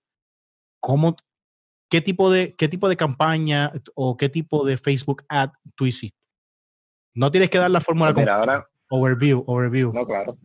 [0.80, 1.15] ¿Cómo,
[1.90, 6.18] qué, tipo de, ¿Qué tipo de campaña o qué tipo de Facebook ad tú hiciste?
[7.16, 9.92] No tienes que dar la fórmula pues ahora, overview, overview.
[9.94, 10.38] No, claro.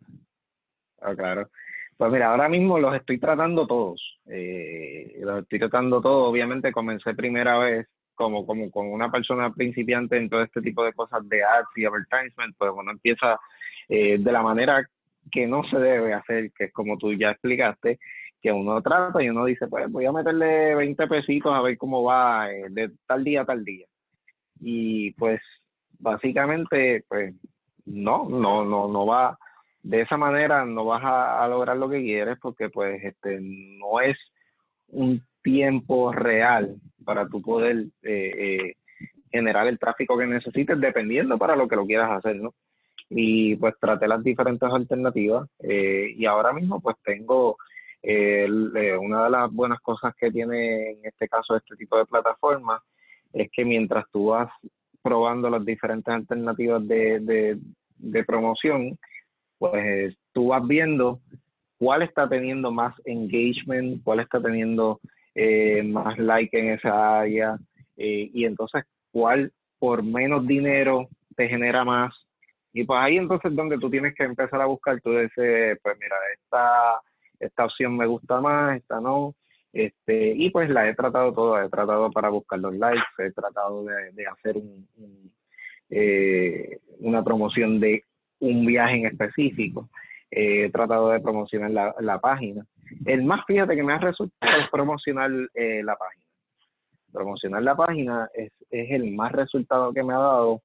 [1.01, 1.49] Ah, claro.
[1.97, 4.19] Pues mira, ahora mismo los estoy tratando todos.
[4.27, 6.31] Eh, los estoy tratando todos.
[6.31, 10.93] Obviamente comencé primera vez como, como con una persona principiante en todo este tipo de
[10.93, 13.39] cosas de ads y advertisement, pues uno empieza
[13.89, 14.89] eh, de la manera
[15.31, 17.99] que no se debe hacer, que es como tú ya explicaste,
[18.45, 22.03] que uno trata y uno dice, pues voy a meterle 20 pesitos a ver cómo
[22.03, 23.87] va eh, de tal día a tal día.
[24.61, 25.41] Y pues
[25.99, 27.35] básicamente, pues
[27.87, 29.39] no, no, no, no va,
[29.83, 34.19] de esa manera no vas a, lograr lo que quieres porque pues este no es
[34.89, 38.75] un tiempo real para tú poder eh,
[39.33, 42.53] generar el tráfico que necesites dependiendo para lo que lo quieras hacer, ¿no?
[43.09, 47.57] y pues traté las diferentes alternativas eh, y ahora mismo pues tengo
[48.07, 48.47] eh,
[49.01, 52.83] una de las buenas cosas que tiene en este caso este tipo de plataformas
[53.33, 54.51] es que mientras tú vas
[55.03, 57.59] probando las diferentes alternativas de,
[57.99, 58.99] de, promoción,
[59.59, 61.21] pues tú vas viendo
[61.79, 65.01] cuál está teniendo más engagement, cuál está teniendo
[65.35, 67.59] eh, más like en esa área
[67.97, 72.15] y entonces cuál por menos dinero te genera más.
[72.73, 76.17] Y pues ahí entonces donde tú tienes que empezar a buscar, tú dices, pues mira,
[76.35, 77.01] esta,
[77.47, 79.35] esta opción me gusta más, esta no.
[79.73, 83.85] Este, y pues la he tratado toda, he tratado para buscar los likes, he tratado
[83.85, 84.57] de, hacer
[85.91, 88.05] eh, una promoción de
[88.39, 89.89] un viaje en específico,
[90.31, 92.65] he tratado de promocionar la, la, página.
[93.05, 96.25] El más fíjate que me ha resultado es promocionar eh, la página.
[97.13, 100.63] Promocionar la página es, es el más resultado que me ha dado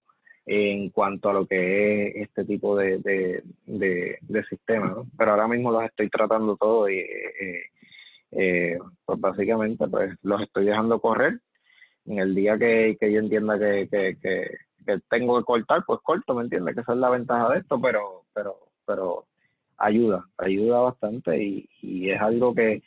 [0.52, 5.72] en cuanto a lo que es este tipo de, de, de, sistemas, Pero ahora mismo
[5.72, 7.66] los estoy tratando todo y eh,
[8.32, 11.40] eh, pues básicamente pues los estoy dejando correr.
[12.08, 14.58] En el día que, yo entienda que, que,
[15.08, 16.74] tengo que cortar, pues corto, ¿me entiendes?
[16.74, 18.56] Que esa es la ventaja de esto, pero, pero,
[18.88, 19.28] pero
[19.78, 22.82] ayuda, ayuda bastante y, y es algo que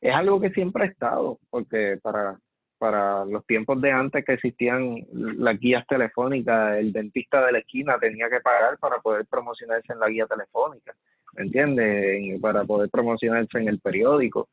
[0.00, 2.38] es algo que siempre ha estado, porque para,
[2.82, 7.96] para los tiempos de antes que existían las guías telefónicas, el dentista de la esquina
[8.00, 10.92] tenía que pagar para poder promocionarse en la guía telefónica,
[11.34, 12.40] ¿me entiendes?
[12.40, 14.48] Para poder promocionarse en el periódico.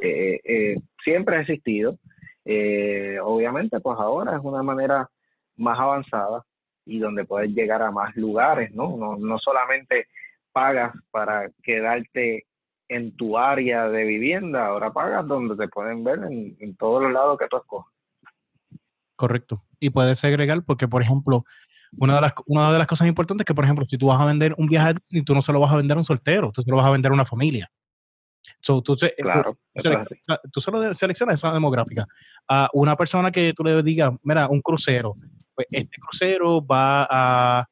[0.00, 1.98] Eh, eh, siempre ha existido.
[2.46, 5.10] Eh, obviamente, pues ahora es una manera
[5.58, 6.42] más avanzada
[6.86, 8.96] y donde puedes llegar a más lugares, ¿no?
[8.96, 10.06] No, no solamente
[10.52, 12.46] pagas para quedarte
[12.88, 17.38] en tu área de vivienda, ahora pagas donde te pueden ver en, todos los lados
[17.38, 17.92] que tú escoges.
[19.16, 19.64] Correcto.
[19.80, 21.44] Y puedes segregar porque, por ejemplo,
[21.96, 24.20] una de, las, una de las cosas importantes es que, por ejemplo, si tú vas
[24.20, 26.04] a vender un viaje a Disney, tú no se lo vas a vender a un
[26.04, 27.70] soltero, tú se lo vas a vender a una familia.
[28.60, 29.56] So, tú, claro,
[30.52, 32.06] tú, solo seleccionas esa demográfica.
[32.48, 35.14] A una persona que tú le digas, mira, un crucero,
[35.54, 37.68] pues este crucero va a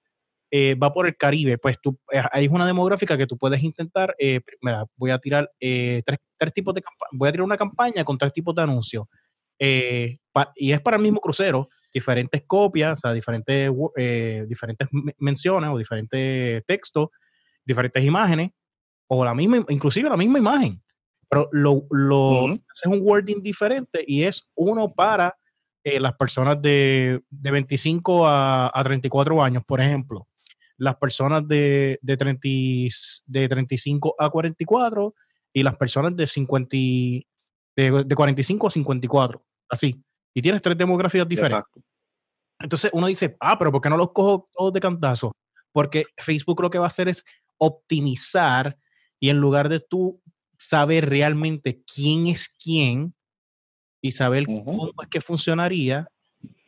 [0.55, 4.15] eh, va por el Caribe, pues tú, eh, hay una demográfica que tú puedes intentar,
[4.19, 6.83] eh, mira, voy a tirar tres, tipos de
[7.13, 9.07] voy a tirar una campaña con tres tipos de anuncios.
[9.59, 13.71] y es para el mismo crucero, diferentes copias, o sea, diferentes,
[14.47, 17.09] diferentes menciones o diferentes textos,
[17.65, 18.51] diferentes imágenes,
[19.07, 20.83] o la misma, inclusive la misma imagen.
[21.31, 25.35] Pero lo, lo es un wording diferente y es uno para
[25.83, 30.29] las personas de, de 25 a, a, 34 años, por ejemplo
[30.83, 32.49] las personas de, de, 30,
[33.27, 35.15] de 35 a 44
[35.53, 40.03] y las personas de, 50, de, de 45 a 54, así.
[40.35, 41.85] Y tienes tres demografías diferentes.
[42.59, 45.31] Entonces uno dice, ah, pero ¿por qué no los cojo todos de cantazo?
[45.71, 47.25] Porque Facebook lo que va a hacer es
[47.59, 48.77] optimizar
[49.21, 50.21] y en lugar de tú
[50.59, 53.15] saber realmente quién es quién
[54.03, 56.09] y saber cómo es que funcionaría,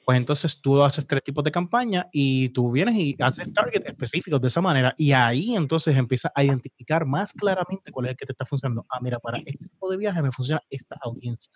[0.04, 4.40] pues entonces tú haces tres tipos de campaña y tú vienes y haces target específicos
[4.40, 8.26] de esa manera y ahí entonces empiezas a identificar más claramente cuál es el que
[8.26, 8.86] te está funcionando.
[8.90, 11.52] Ah, mira, para este tipo de viaje me funciona esta audiencia.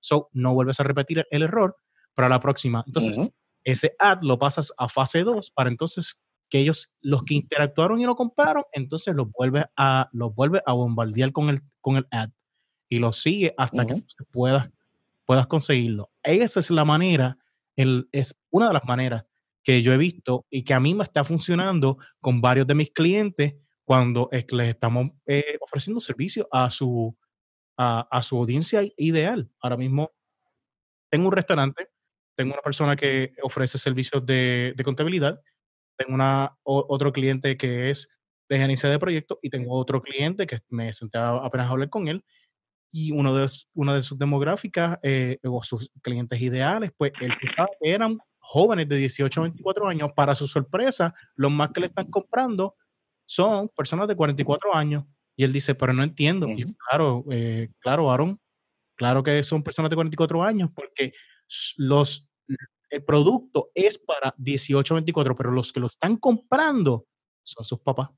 [0.00, 1.76] So, no vuelves a repetir el error
[2.14, 2.82] para la próxima.
[2.86, 3.18] Entonces,
[3.64, 8.06] ese ad lo pasas a fase 2 para entonces que ellos, los que interactuaron y
[8.06, 12.30] lo compraron, entonces los vuelve a, los vuelve a bombardear con el, con el ad
[12.88, 14.70] y lo sigue hasta que puedas,
[15.24, 16.10] puedas conseguirlo.
[16.22, 17.36] Esa es la manera,
[17.76, 19.24] es una de las maneras
[19.62, 22.90] que yo he visto y que a mí me está funcionando con varios de mis
[22.90, 23.54] clientes
[23.84, 27.16] cuando les estamos eh, ofreciendo servicio a su,
[27.76, 29.50] a, a, su audiencia ideal.
[29.60, 30.12] Ahora mismo
[31.10, 31.88] tengo un restaurante,
[32.36, 35.40] tengo una persona que ofrece servicios de, de contabilidad
[35.96, 38.08] tengo una, otro cliente que es
[38.48, 42.06] de gerencia de proyectos y tengo otro cliente que me senté apenas a hablar con
[42.08, 42.24] él
[42.98, 47.30] y uno de, una de sus demográficas eh, o sus clientes ideales, pues él
[47.82, 50.10] eran jóvenes de 18 a 24 años.
[50.16, 52.74] Para su sorpresa, los más que le están comprando
[53.26, 55.04] son personas de 44 años.
[55.36, 56.48] Y él dice, pero no entiendo.
[56.48, 58.40] Y claro, eh, claro, Aaron,
[58.94, 61.12] claro que son personas de 44 años porque
[61.76, 62.30] los
[62.88, 67.06] el producto es para 18 24, pero los que lo están comprando
[67.42, 68.08] son sus papás,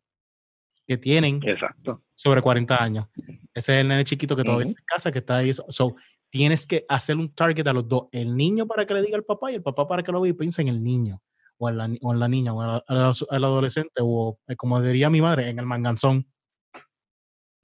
[0.89, 2.03] que tienen Exacto.
[2.15, 3.07] sobre 40 años.
[3.53, 5.53] Ese es el nene chiquito que todavía está en casa, que está ahí.
[5.53, 5.97] So,
[6.31, 8.09] tienes que hacer un target a los dos.
[8.11, 10.31] El niño para que le diga al papá y el papá para que lo vea
[10.31, 11.21] y piense en el niño,
[11.59, 15.21] o en la, o en la niña, o al adolescente, o eh, como diría mi
[15.21, 16.27] madre, en el manganzón.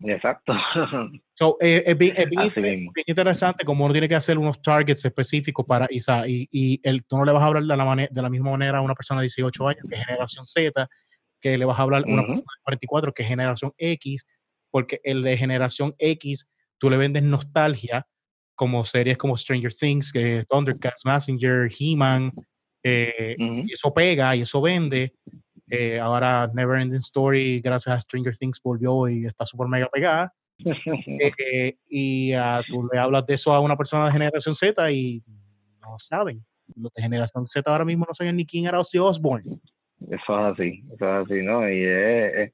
[0.00, 0.52] Exacto.
[1.36, 6.28] So, eh, es, bien, interesante como uno tiene que hacer unos targets específicos para ISA
[6.28, 8.78] y, y el, tú no le vas a hablar de la, de la misma manera
[8.78, 10.88] a una persona de 18 años que es generación Z,
[11.44, 14.26] que le vas a hablar a una persona de 44 que es generación X,
[14.70, 18.06] porque el de generación X tú le vendes nostalgia
[18.54, 22.32] como series como Stranger Things, que Thundercats, Messenger, He-Man,
[22.82, 25.12] eh, y eso pega y eso vende.
[25.68, 30.32] Eh, ahora Never Ending Story, gracias a Stranger Things, volvió y está súper mega pegada.
[31.20, 35.22] Eh, y uh, tú le hablas de eso a una persona de generación Z y
[35.82, 36.42] no saben.
[36.74, 39.60] Los de generación Z ahora mismo no saben ni quién era Ozzy Osbourne.
[40.00, 41.68] Eso es así, eso es así, ¿no?
[41.68, 42.52] Y es,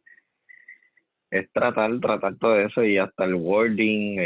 [1.31, 4.17] es, tratar, tratar todo eso y hasta el wording,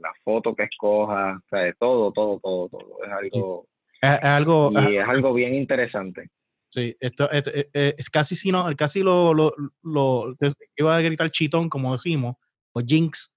[0.00, 2.96] la foto que escoja, o sea, todo, todo, todo, todo.
[3.04, 3.66] Es algo.
[4.00, 6.30] Es, algo, y es algo bien interesante.
[6.70, 10.36] Sí, esto, es, eh, eh, es, casi si no, casi lo, lo, lo,
[10.76, 12.36] iba a gritar chitón, como decimos,
[12.72, 13.34] o jinx,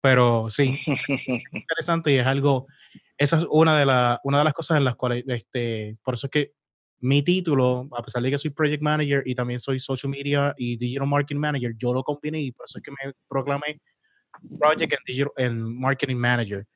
[0.00, 0.78] pero sí,
[1.52, 2.66] interesante y es algo,
[3.18, 6.28] esa es una de, la, una de las cosas en las cuales, este, por eso
[6.28, 6.52] es que
[7.00, 10.76] mi título, a pesar de que soy Project Manager y también soy Social Media y
[10.76, 13.80] Digital Marketing Manager, yo lo combiné y por eso es que me proclamé
[14.58, 16.66] Project and Digital and Marketing Manager.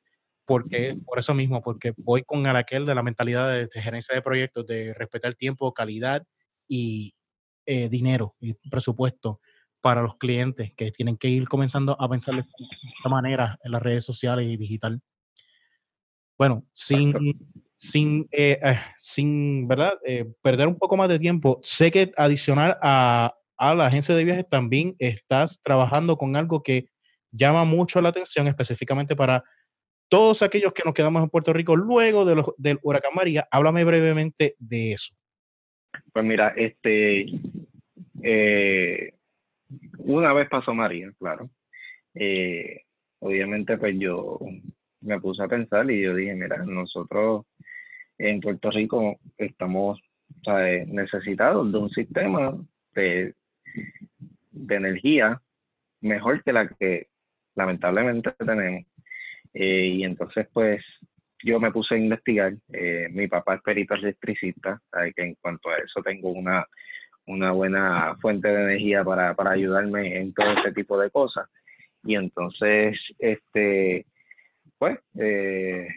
[0.45, 4.65] Porque por eso mismo, porque voy con aquel de la mentalidad de, gerencia de proyectos,
[4.67, 6.23] de respetar tiempo, calidad
[6.67, 7.15] y
[7.65, 9.39] eh, dinero y presupuesto
[9.81, 13.81] para los clientes que tienen que ir comenzando a pensar de esta manera en las
[13.81, 15.01] redes sociales y digital.
[16.37, 17.13] Bueno, sin,
[17.75, 19.93] sin, eh, eh, sin ¿verdad?
[20.41, 24.47] perder un poco más de tiempo, sé que adicional a, a la agencia de viajes
[24.49, 26.89] también estás trabajando con algo que
[27.31, 29.43] llama mucho la atención específicamente para
[30.09, 34.55] todos aquellos que nos quedamos en Puerto Rico luego de del huracán María, háblame brevemente
[34.59, 35.13] de eso.
[36.13, 37.25] Pues mira, este,
[38.21, 39.13] eh,
[39.97, 41.49] una vez pasó María, claro.
[42.13, 42.83] Eh,
[43.19, 44.39] obviamente, pues yo
[45.05, 47.45] me puse a pensar y yo dije, mira, nosotros
[48.17, 49.99] en Puerto Rico estamos
[50.87, 52.55] necesitados de un sistema
[52.93, 53.33] de,
[54.51, 55.41] de energía
[56.01, 57.07] mejor que la que
[57.55, 58.85] lamentablemente tenemos.
[59.53, 60.83] Eh, y entonces, pues,
[61.43, 62.53] yo me puse a investigar.
[62.71, 64.81] Eh, mi papá es perito electricista,
[65.15, 66.65] que en cuanto a eso tengo una,
[67.25, 71.49] una buena fuente de energía para, para ayudarme en todo ese tipo de cosas.
[72.03, 74.05] Y entonces, este,
[74.85, 75.87] pues, eh,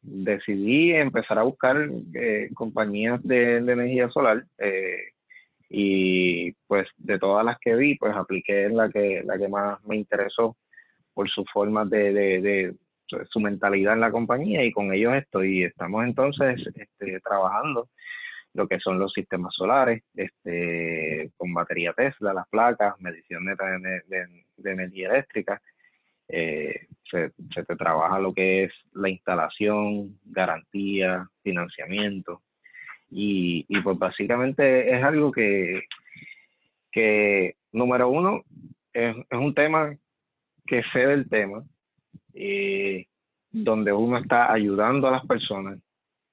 [0.00, 1.76] decidí empezar a buscar
[2.54, 4.44] compañías de, energía solar.
[5.70, 9.96] y pues de todas las que vi, pues apliqué la que, la que más me
[9.96, 10.56] interesó
[11.12, 12.74] por su forma de,
[13.30, 15.64] su mentalidad en la compañía y con ellos estoy.
[15.64, 17.88] Estamos entonces este, trabajando
[18.54, 25.10] lo que son los sistemas solares, este, con batería Tesla, las placas, medición de, energía
[25.10, 25.60] eléctrica.
[26.28, 32.42] Eh, se, se te trabaja lo que es la instalación, garantía, financiamiento.
[33.10, 35.84] Y, y pues básicamente es algo que,
[36.92, 38.44] que número uno,
[38.92, 39.96] es, es un tema
[40.66, 41.64] que sé del tema,
[42.34, 43.06] eh,
[43.50, 45.78] donde uno está ayudando a las personas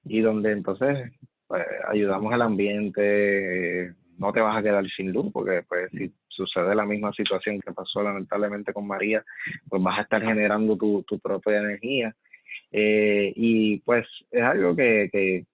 [0.04, 1.12] y donde entonces
[1.46, 6.74] pues, ayudamos al ambiente, no te vas a quedar sin luz, porque pues si sucede
[6.74, 9.24] la misma situación que pasó lamentablemente con María,
[9.68, 12.14] pues vas a estar generando tu, tu propia energía.
[12.70, 15.46] Eh, y pues es algo que, que,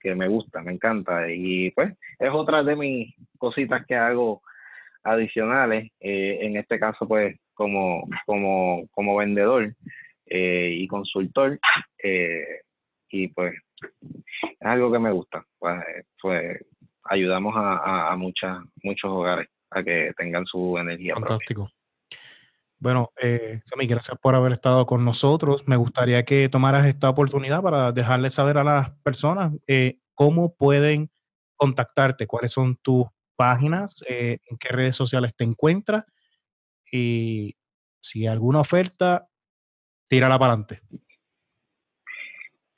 [0.00, 1.30] que me gusta, me encanta.
[1.30, 4.42] Y pues es otra de mis cositas que hago
[5.04, 9.74] adicionales, eh, en este caso pues como, como, como vendedor
[10.26, 11.58] eh, y consultor.
[13.10, 13.54] Y pues
[14.42, 15.44] es algo que me gusta.
[15.58, 15.84] Pues,
[16.20, 16.64] pues
[17.04, 21.14] ayudamos a, a, muchas, muchos hogares a que tengan su energía.
[21.14, 21.70] Fantástico.
[22.78, 25.68] Bueno, eh, Sammy, gracias por haber estado con nosotros.
[25.68, 31.10] Me gustaría que tomaras esta oportunidad para dejarles saber a las personas eh, cómo pueden
[31.56, 33.06] contactarte, cuáles son tus
[33.36, 36.04] páginas, eh, en qué redes sociales te encuentras
[36.90, 37.56] y
[38.00, 39.28] si hay alguna oferta,
[40.08, 40.80] tírala para adelante.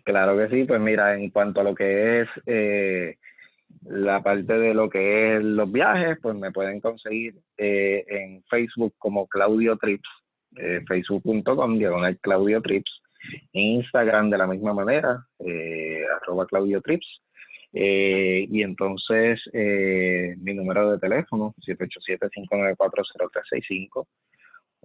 [0.04, 3.16] Claro que sí, pues mira, en cuanto a lo que es eh,
[3.82, 8.94] la parte de lo que es los viajes, pues me pueden conseguir eh, en Facebook
[8.98, 10.08] como Claudio Trips,
[10.56, 13.02] eh, facebook.com, diagonal Claudio Trips,
[13.52, 17.20] en Instagram de la misma manera, eh, arroba Claudio Trips,
[17.72, 24.06] eh, y entonces mi número de teléfono, 787-594-0365,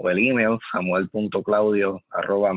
[0.02, 2.54] o el email, samuel.claudio arroba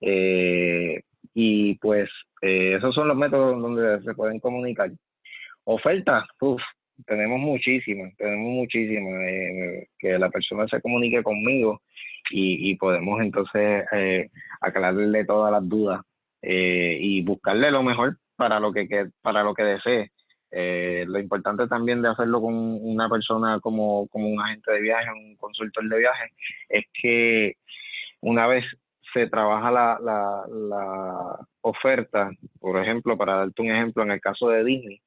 [0.00, 1.02] eh,
[1.34, 2.08] y pues
[2.42, 4.90] eh, esos son los métodos donde se pueden comunicar.
[5.64, 6.62] Ofertas, uff,
[7.06, 9.20] tenemos muchísimas, tenemos muchísimas.
[9.22, 11.82] Eh, que la persona se comunique conmigo
[12.30, 16.00] y, y podemos entonces eh, aclararle todas las dudas
[16.42, 20.10] eh, y buscarle lo mejor para lo que, que para lo que desee.
[20.52, 25.08] Eh, lo importante también de hacerlo con una persona como, como un agente de viaje,
[25.12, 26.32] un consultor de viaje,
[26.68, 27.54] es que
[28.20, 28.64] una vez
[29.12, 34.64] se trabaja la, la, oferta, por ejemplo, para darte un ejemplo, en el caso de
[34.64, 35.00] Disney,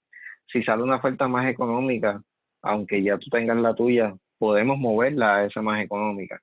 [0.51, 2.22] si sale una oferta más económica,
[2.62, 6.39] aunque ya tú tengas la tuya, podemos moverla a esa más económica.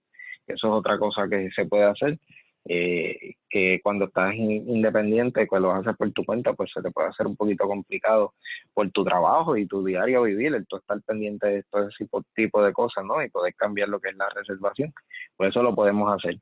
[0.46, 2.18] Eso es otra cosa que se puede hacer,
[2.64, 7.08] eh, que cuando estás independiente, pues lo haces por tu cuenta, pues se te puede
[7.08, 8.34] hacer un poquito complicado
[8.74, 12.62] por tu trabajo y tu diario vivir, el tú estar pendiente de todo ese tipo
[12.62, 13.22] de cosas, ¿no?
[13.22, 14.92] Y poder cambiar lo que es la reservación.
[15.36, 16.36] Por eso lo podemos hacer.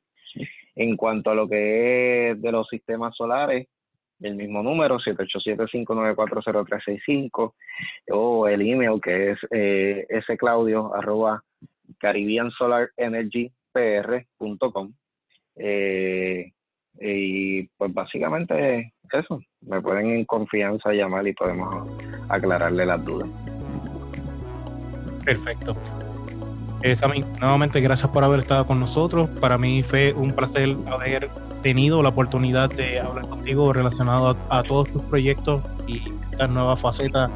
[0.79, 3.67] En cuanto a lo que es de los sistemas solares,
[4.21, 7.53] el mismo número, 787-594-0365,
[8.11, 11.43] o el email que es eh, sclaudio arroba
[11.99, 14.93] caribbeansolarenergypr.com.
[15.57, 16.53] Eh,
[17.01, 21.89] y pues básicamente eso, me pueden en confianza llamar y podemos
[22.29, 23.27] aclararle las dudas.
[25.25, 25.75] Perfecto.
[26.81, 29.29] Eh, Sammy, nuevamente gracias por haber estado con nosotros.
[29.41, 31.29] Para mí fue un placer haber
[31.61, 37.29] tenido la oportunidad de hablar contigo relacionado a, todos tus proyectos y esta nueva faceta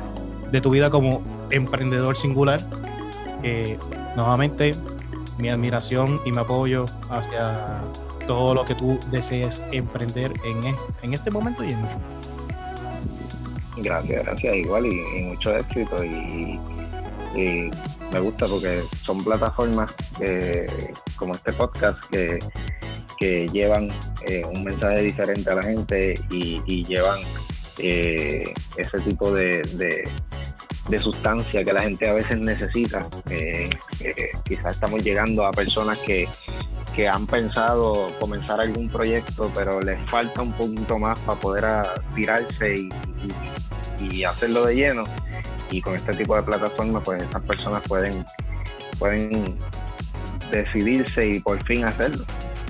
[0.51, 2.61] de tu vida como emprendedor singular.
[3.43, 3.77] Eh,
[4.15, 4.71] nuevamente,
[5.37, 7.81] mi admiración y mi apoyo hacia
[8.25, 12.13] todo lo que tú desees emprender en, e, en este momento y en el futuro.
[13.75, 16.57] Gracias, gracias, igual y, y mucho éxito y
[17.35, 17.69] y
[18.11, 19.91] me gusta porque son plataformas
[21.17, 22.39] como este podcast que,
[23.23, 23.89] que llevan
[24.27, 27.19] eh, un mensaje diferente a la gente y, llevan
[27.77, 29.61] eh, ese tipo de,
[30.89, 33.07] de, sustancia que la gente a veces necesita.
[33.29, 33.69] Eh,
[34.43, 36.27] quizás estamos llegando a personas que,
[36.95, 41.65] que han pensado comenzar algún proyecto, pero les falta un poquito más para poder
[42.13, 42.89] tirarse y,
[44.01, 45.03] y hacerlo de lleno
[45.73, 48.23] y con este tipo de plataformas pues esas personas pueden
[48.99, 49.57] pueden
[50.51, 52.23] decidirse y por fin hacerlo.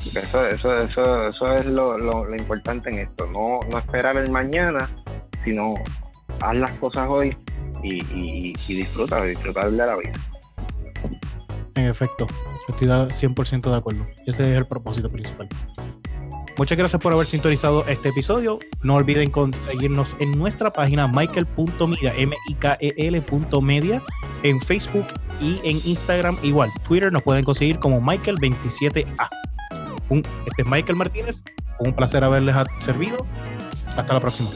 [0.05, 3.25] Eso eso eso, eso es lo, lo, importante en esto.
[3.27, 4.89] No no esperar el mañana
[5.43, 5.73] sino
[6.41, 7.37] haz las cosas hoy
[7.83, 10.13] y, y, y disfruta disfrutar de la vida.
[11.75, 12.25] En efecto
[12.69, 14.07] estoy 100% de acuerdo.
[14.25, 15.49] Ese es el propósito principal
[16.57, 18.59] Muchas gracias por haber sintonizado este episodio.
[18.83, 24.03] No olviden conseguirnos en nuestra página michael.media, m i k e l.media,
[24.43, 25.07] en Facebook
[25.41, 26.69] y en Instagram igual.
[26.87, 29.29] Twitter nos pueden conseguir como Michael27A.
[30.45, 31.43] este es Michael Martínez.
[31.79, 33.25] Un placer haberles servido.
[33.97, 34.49] Hasta la próxima.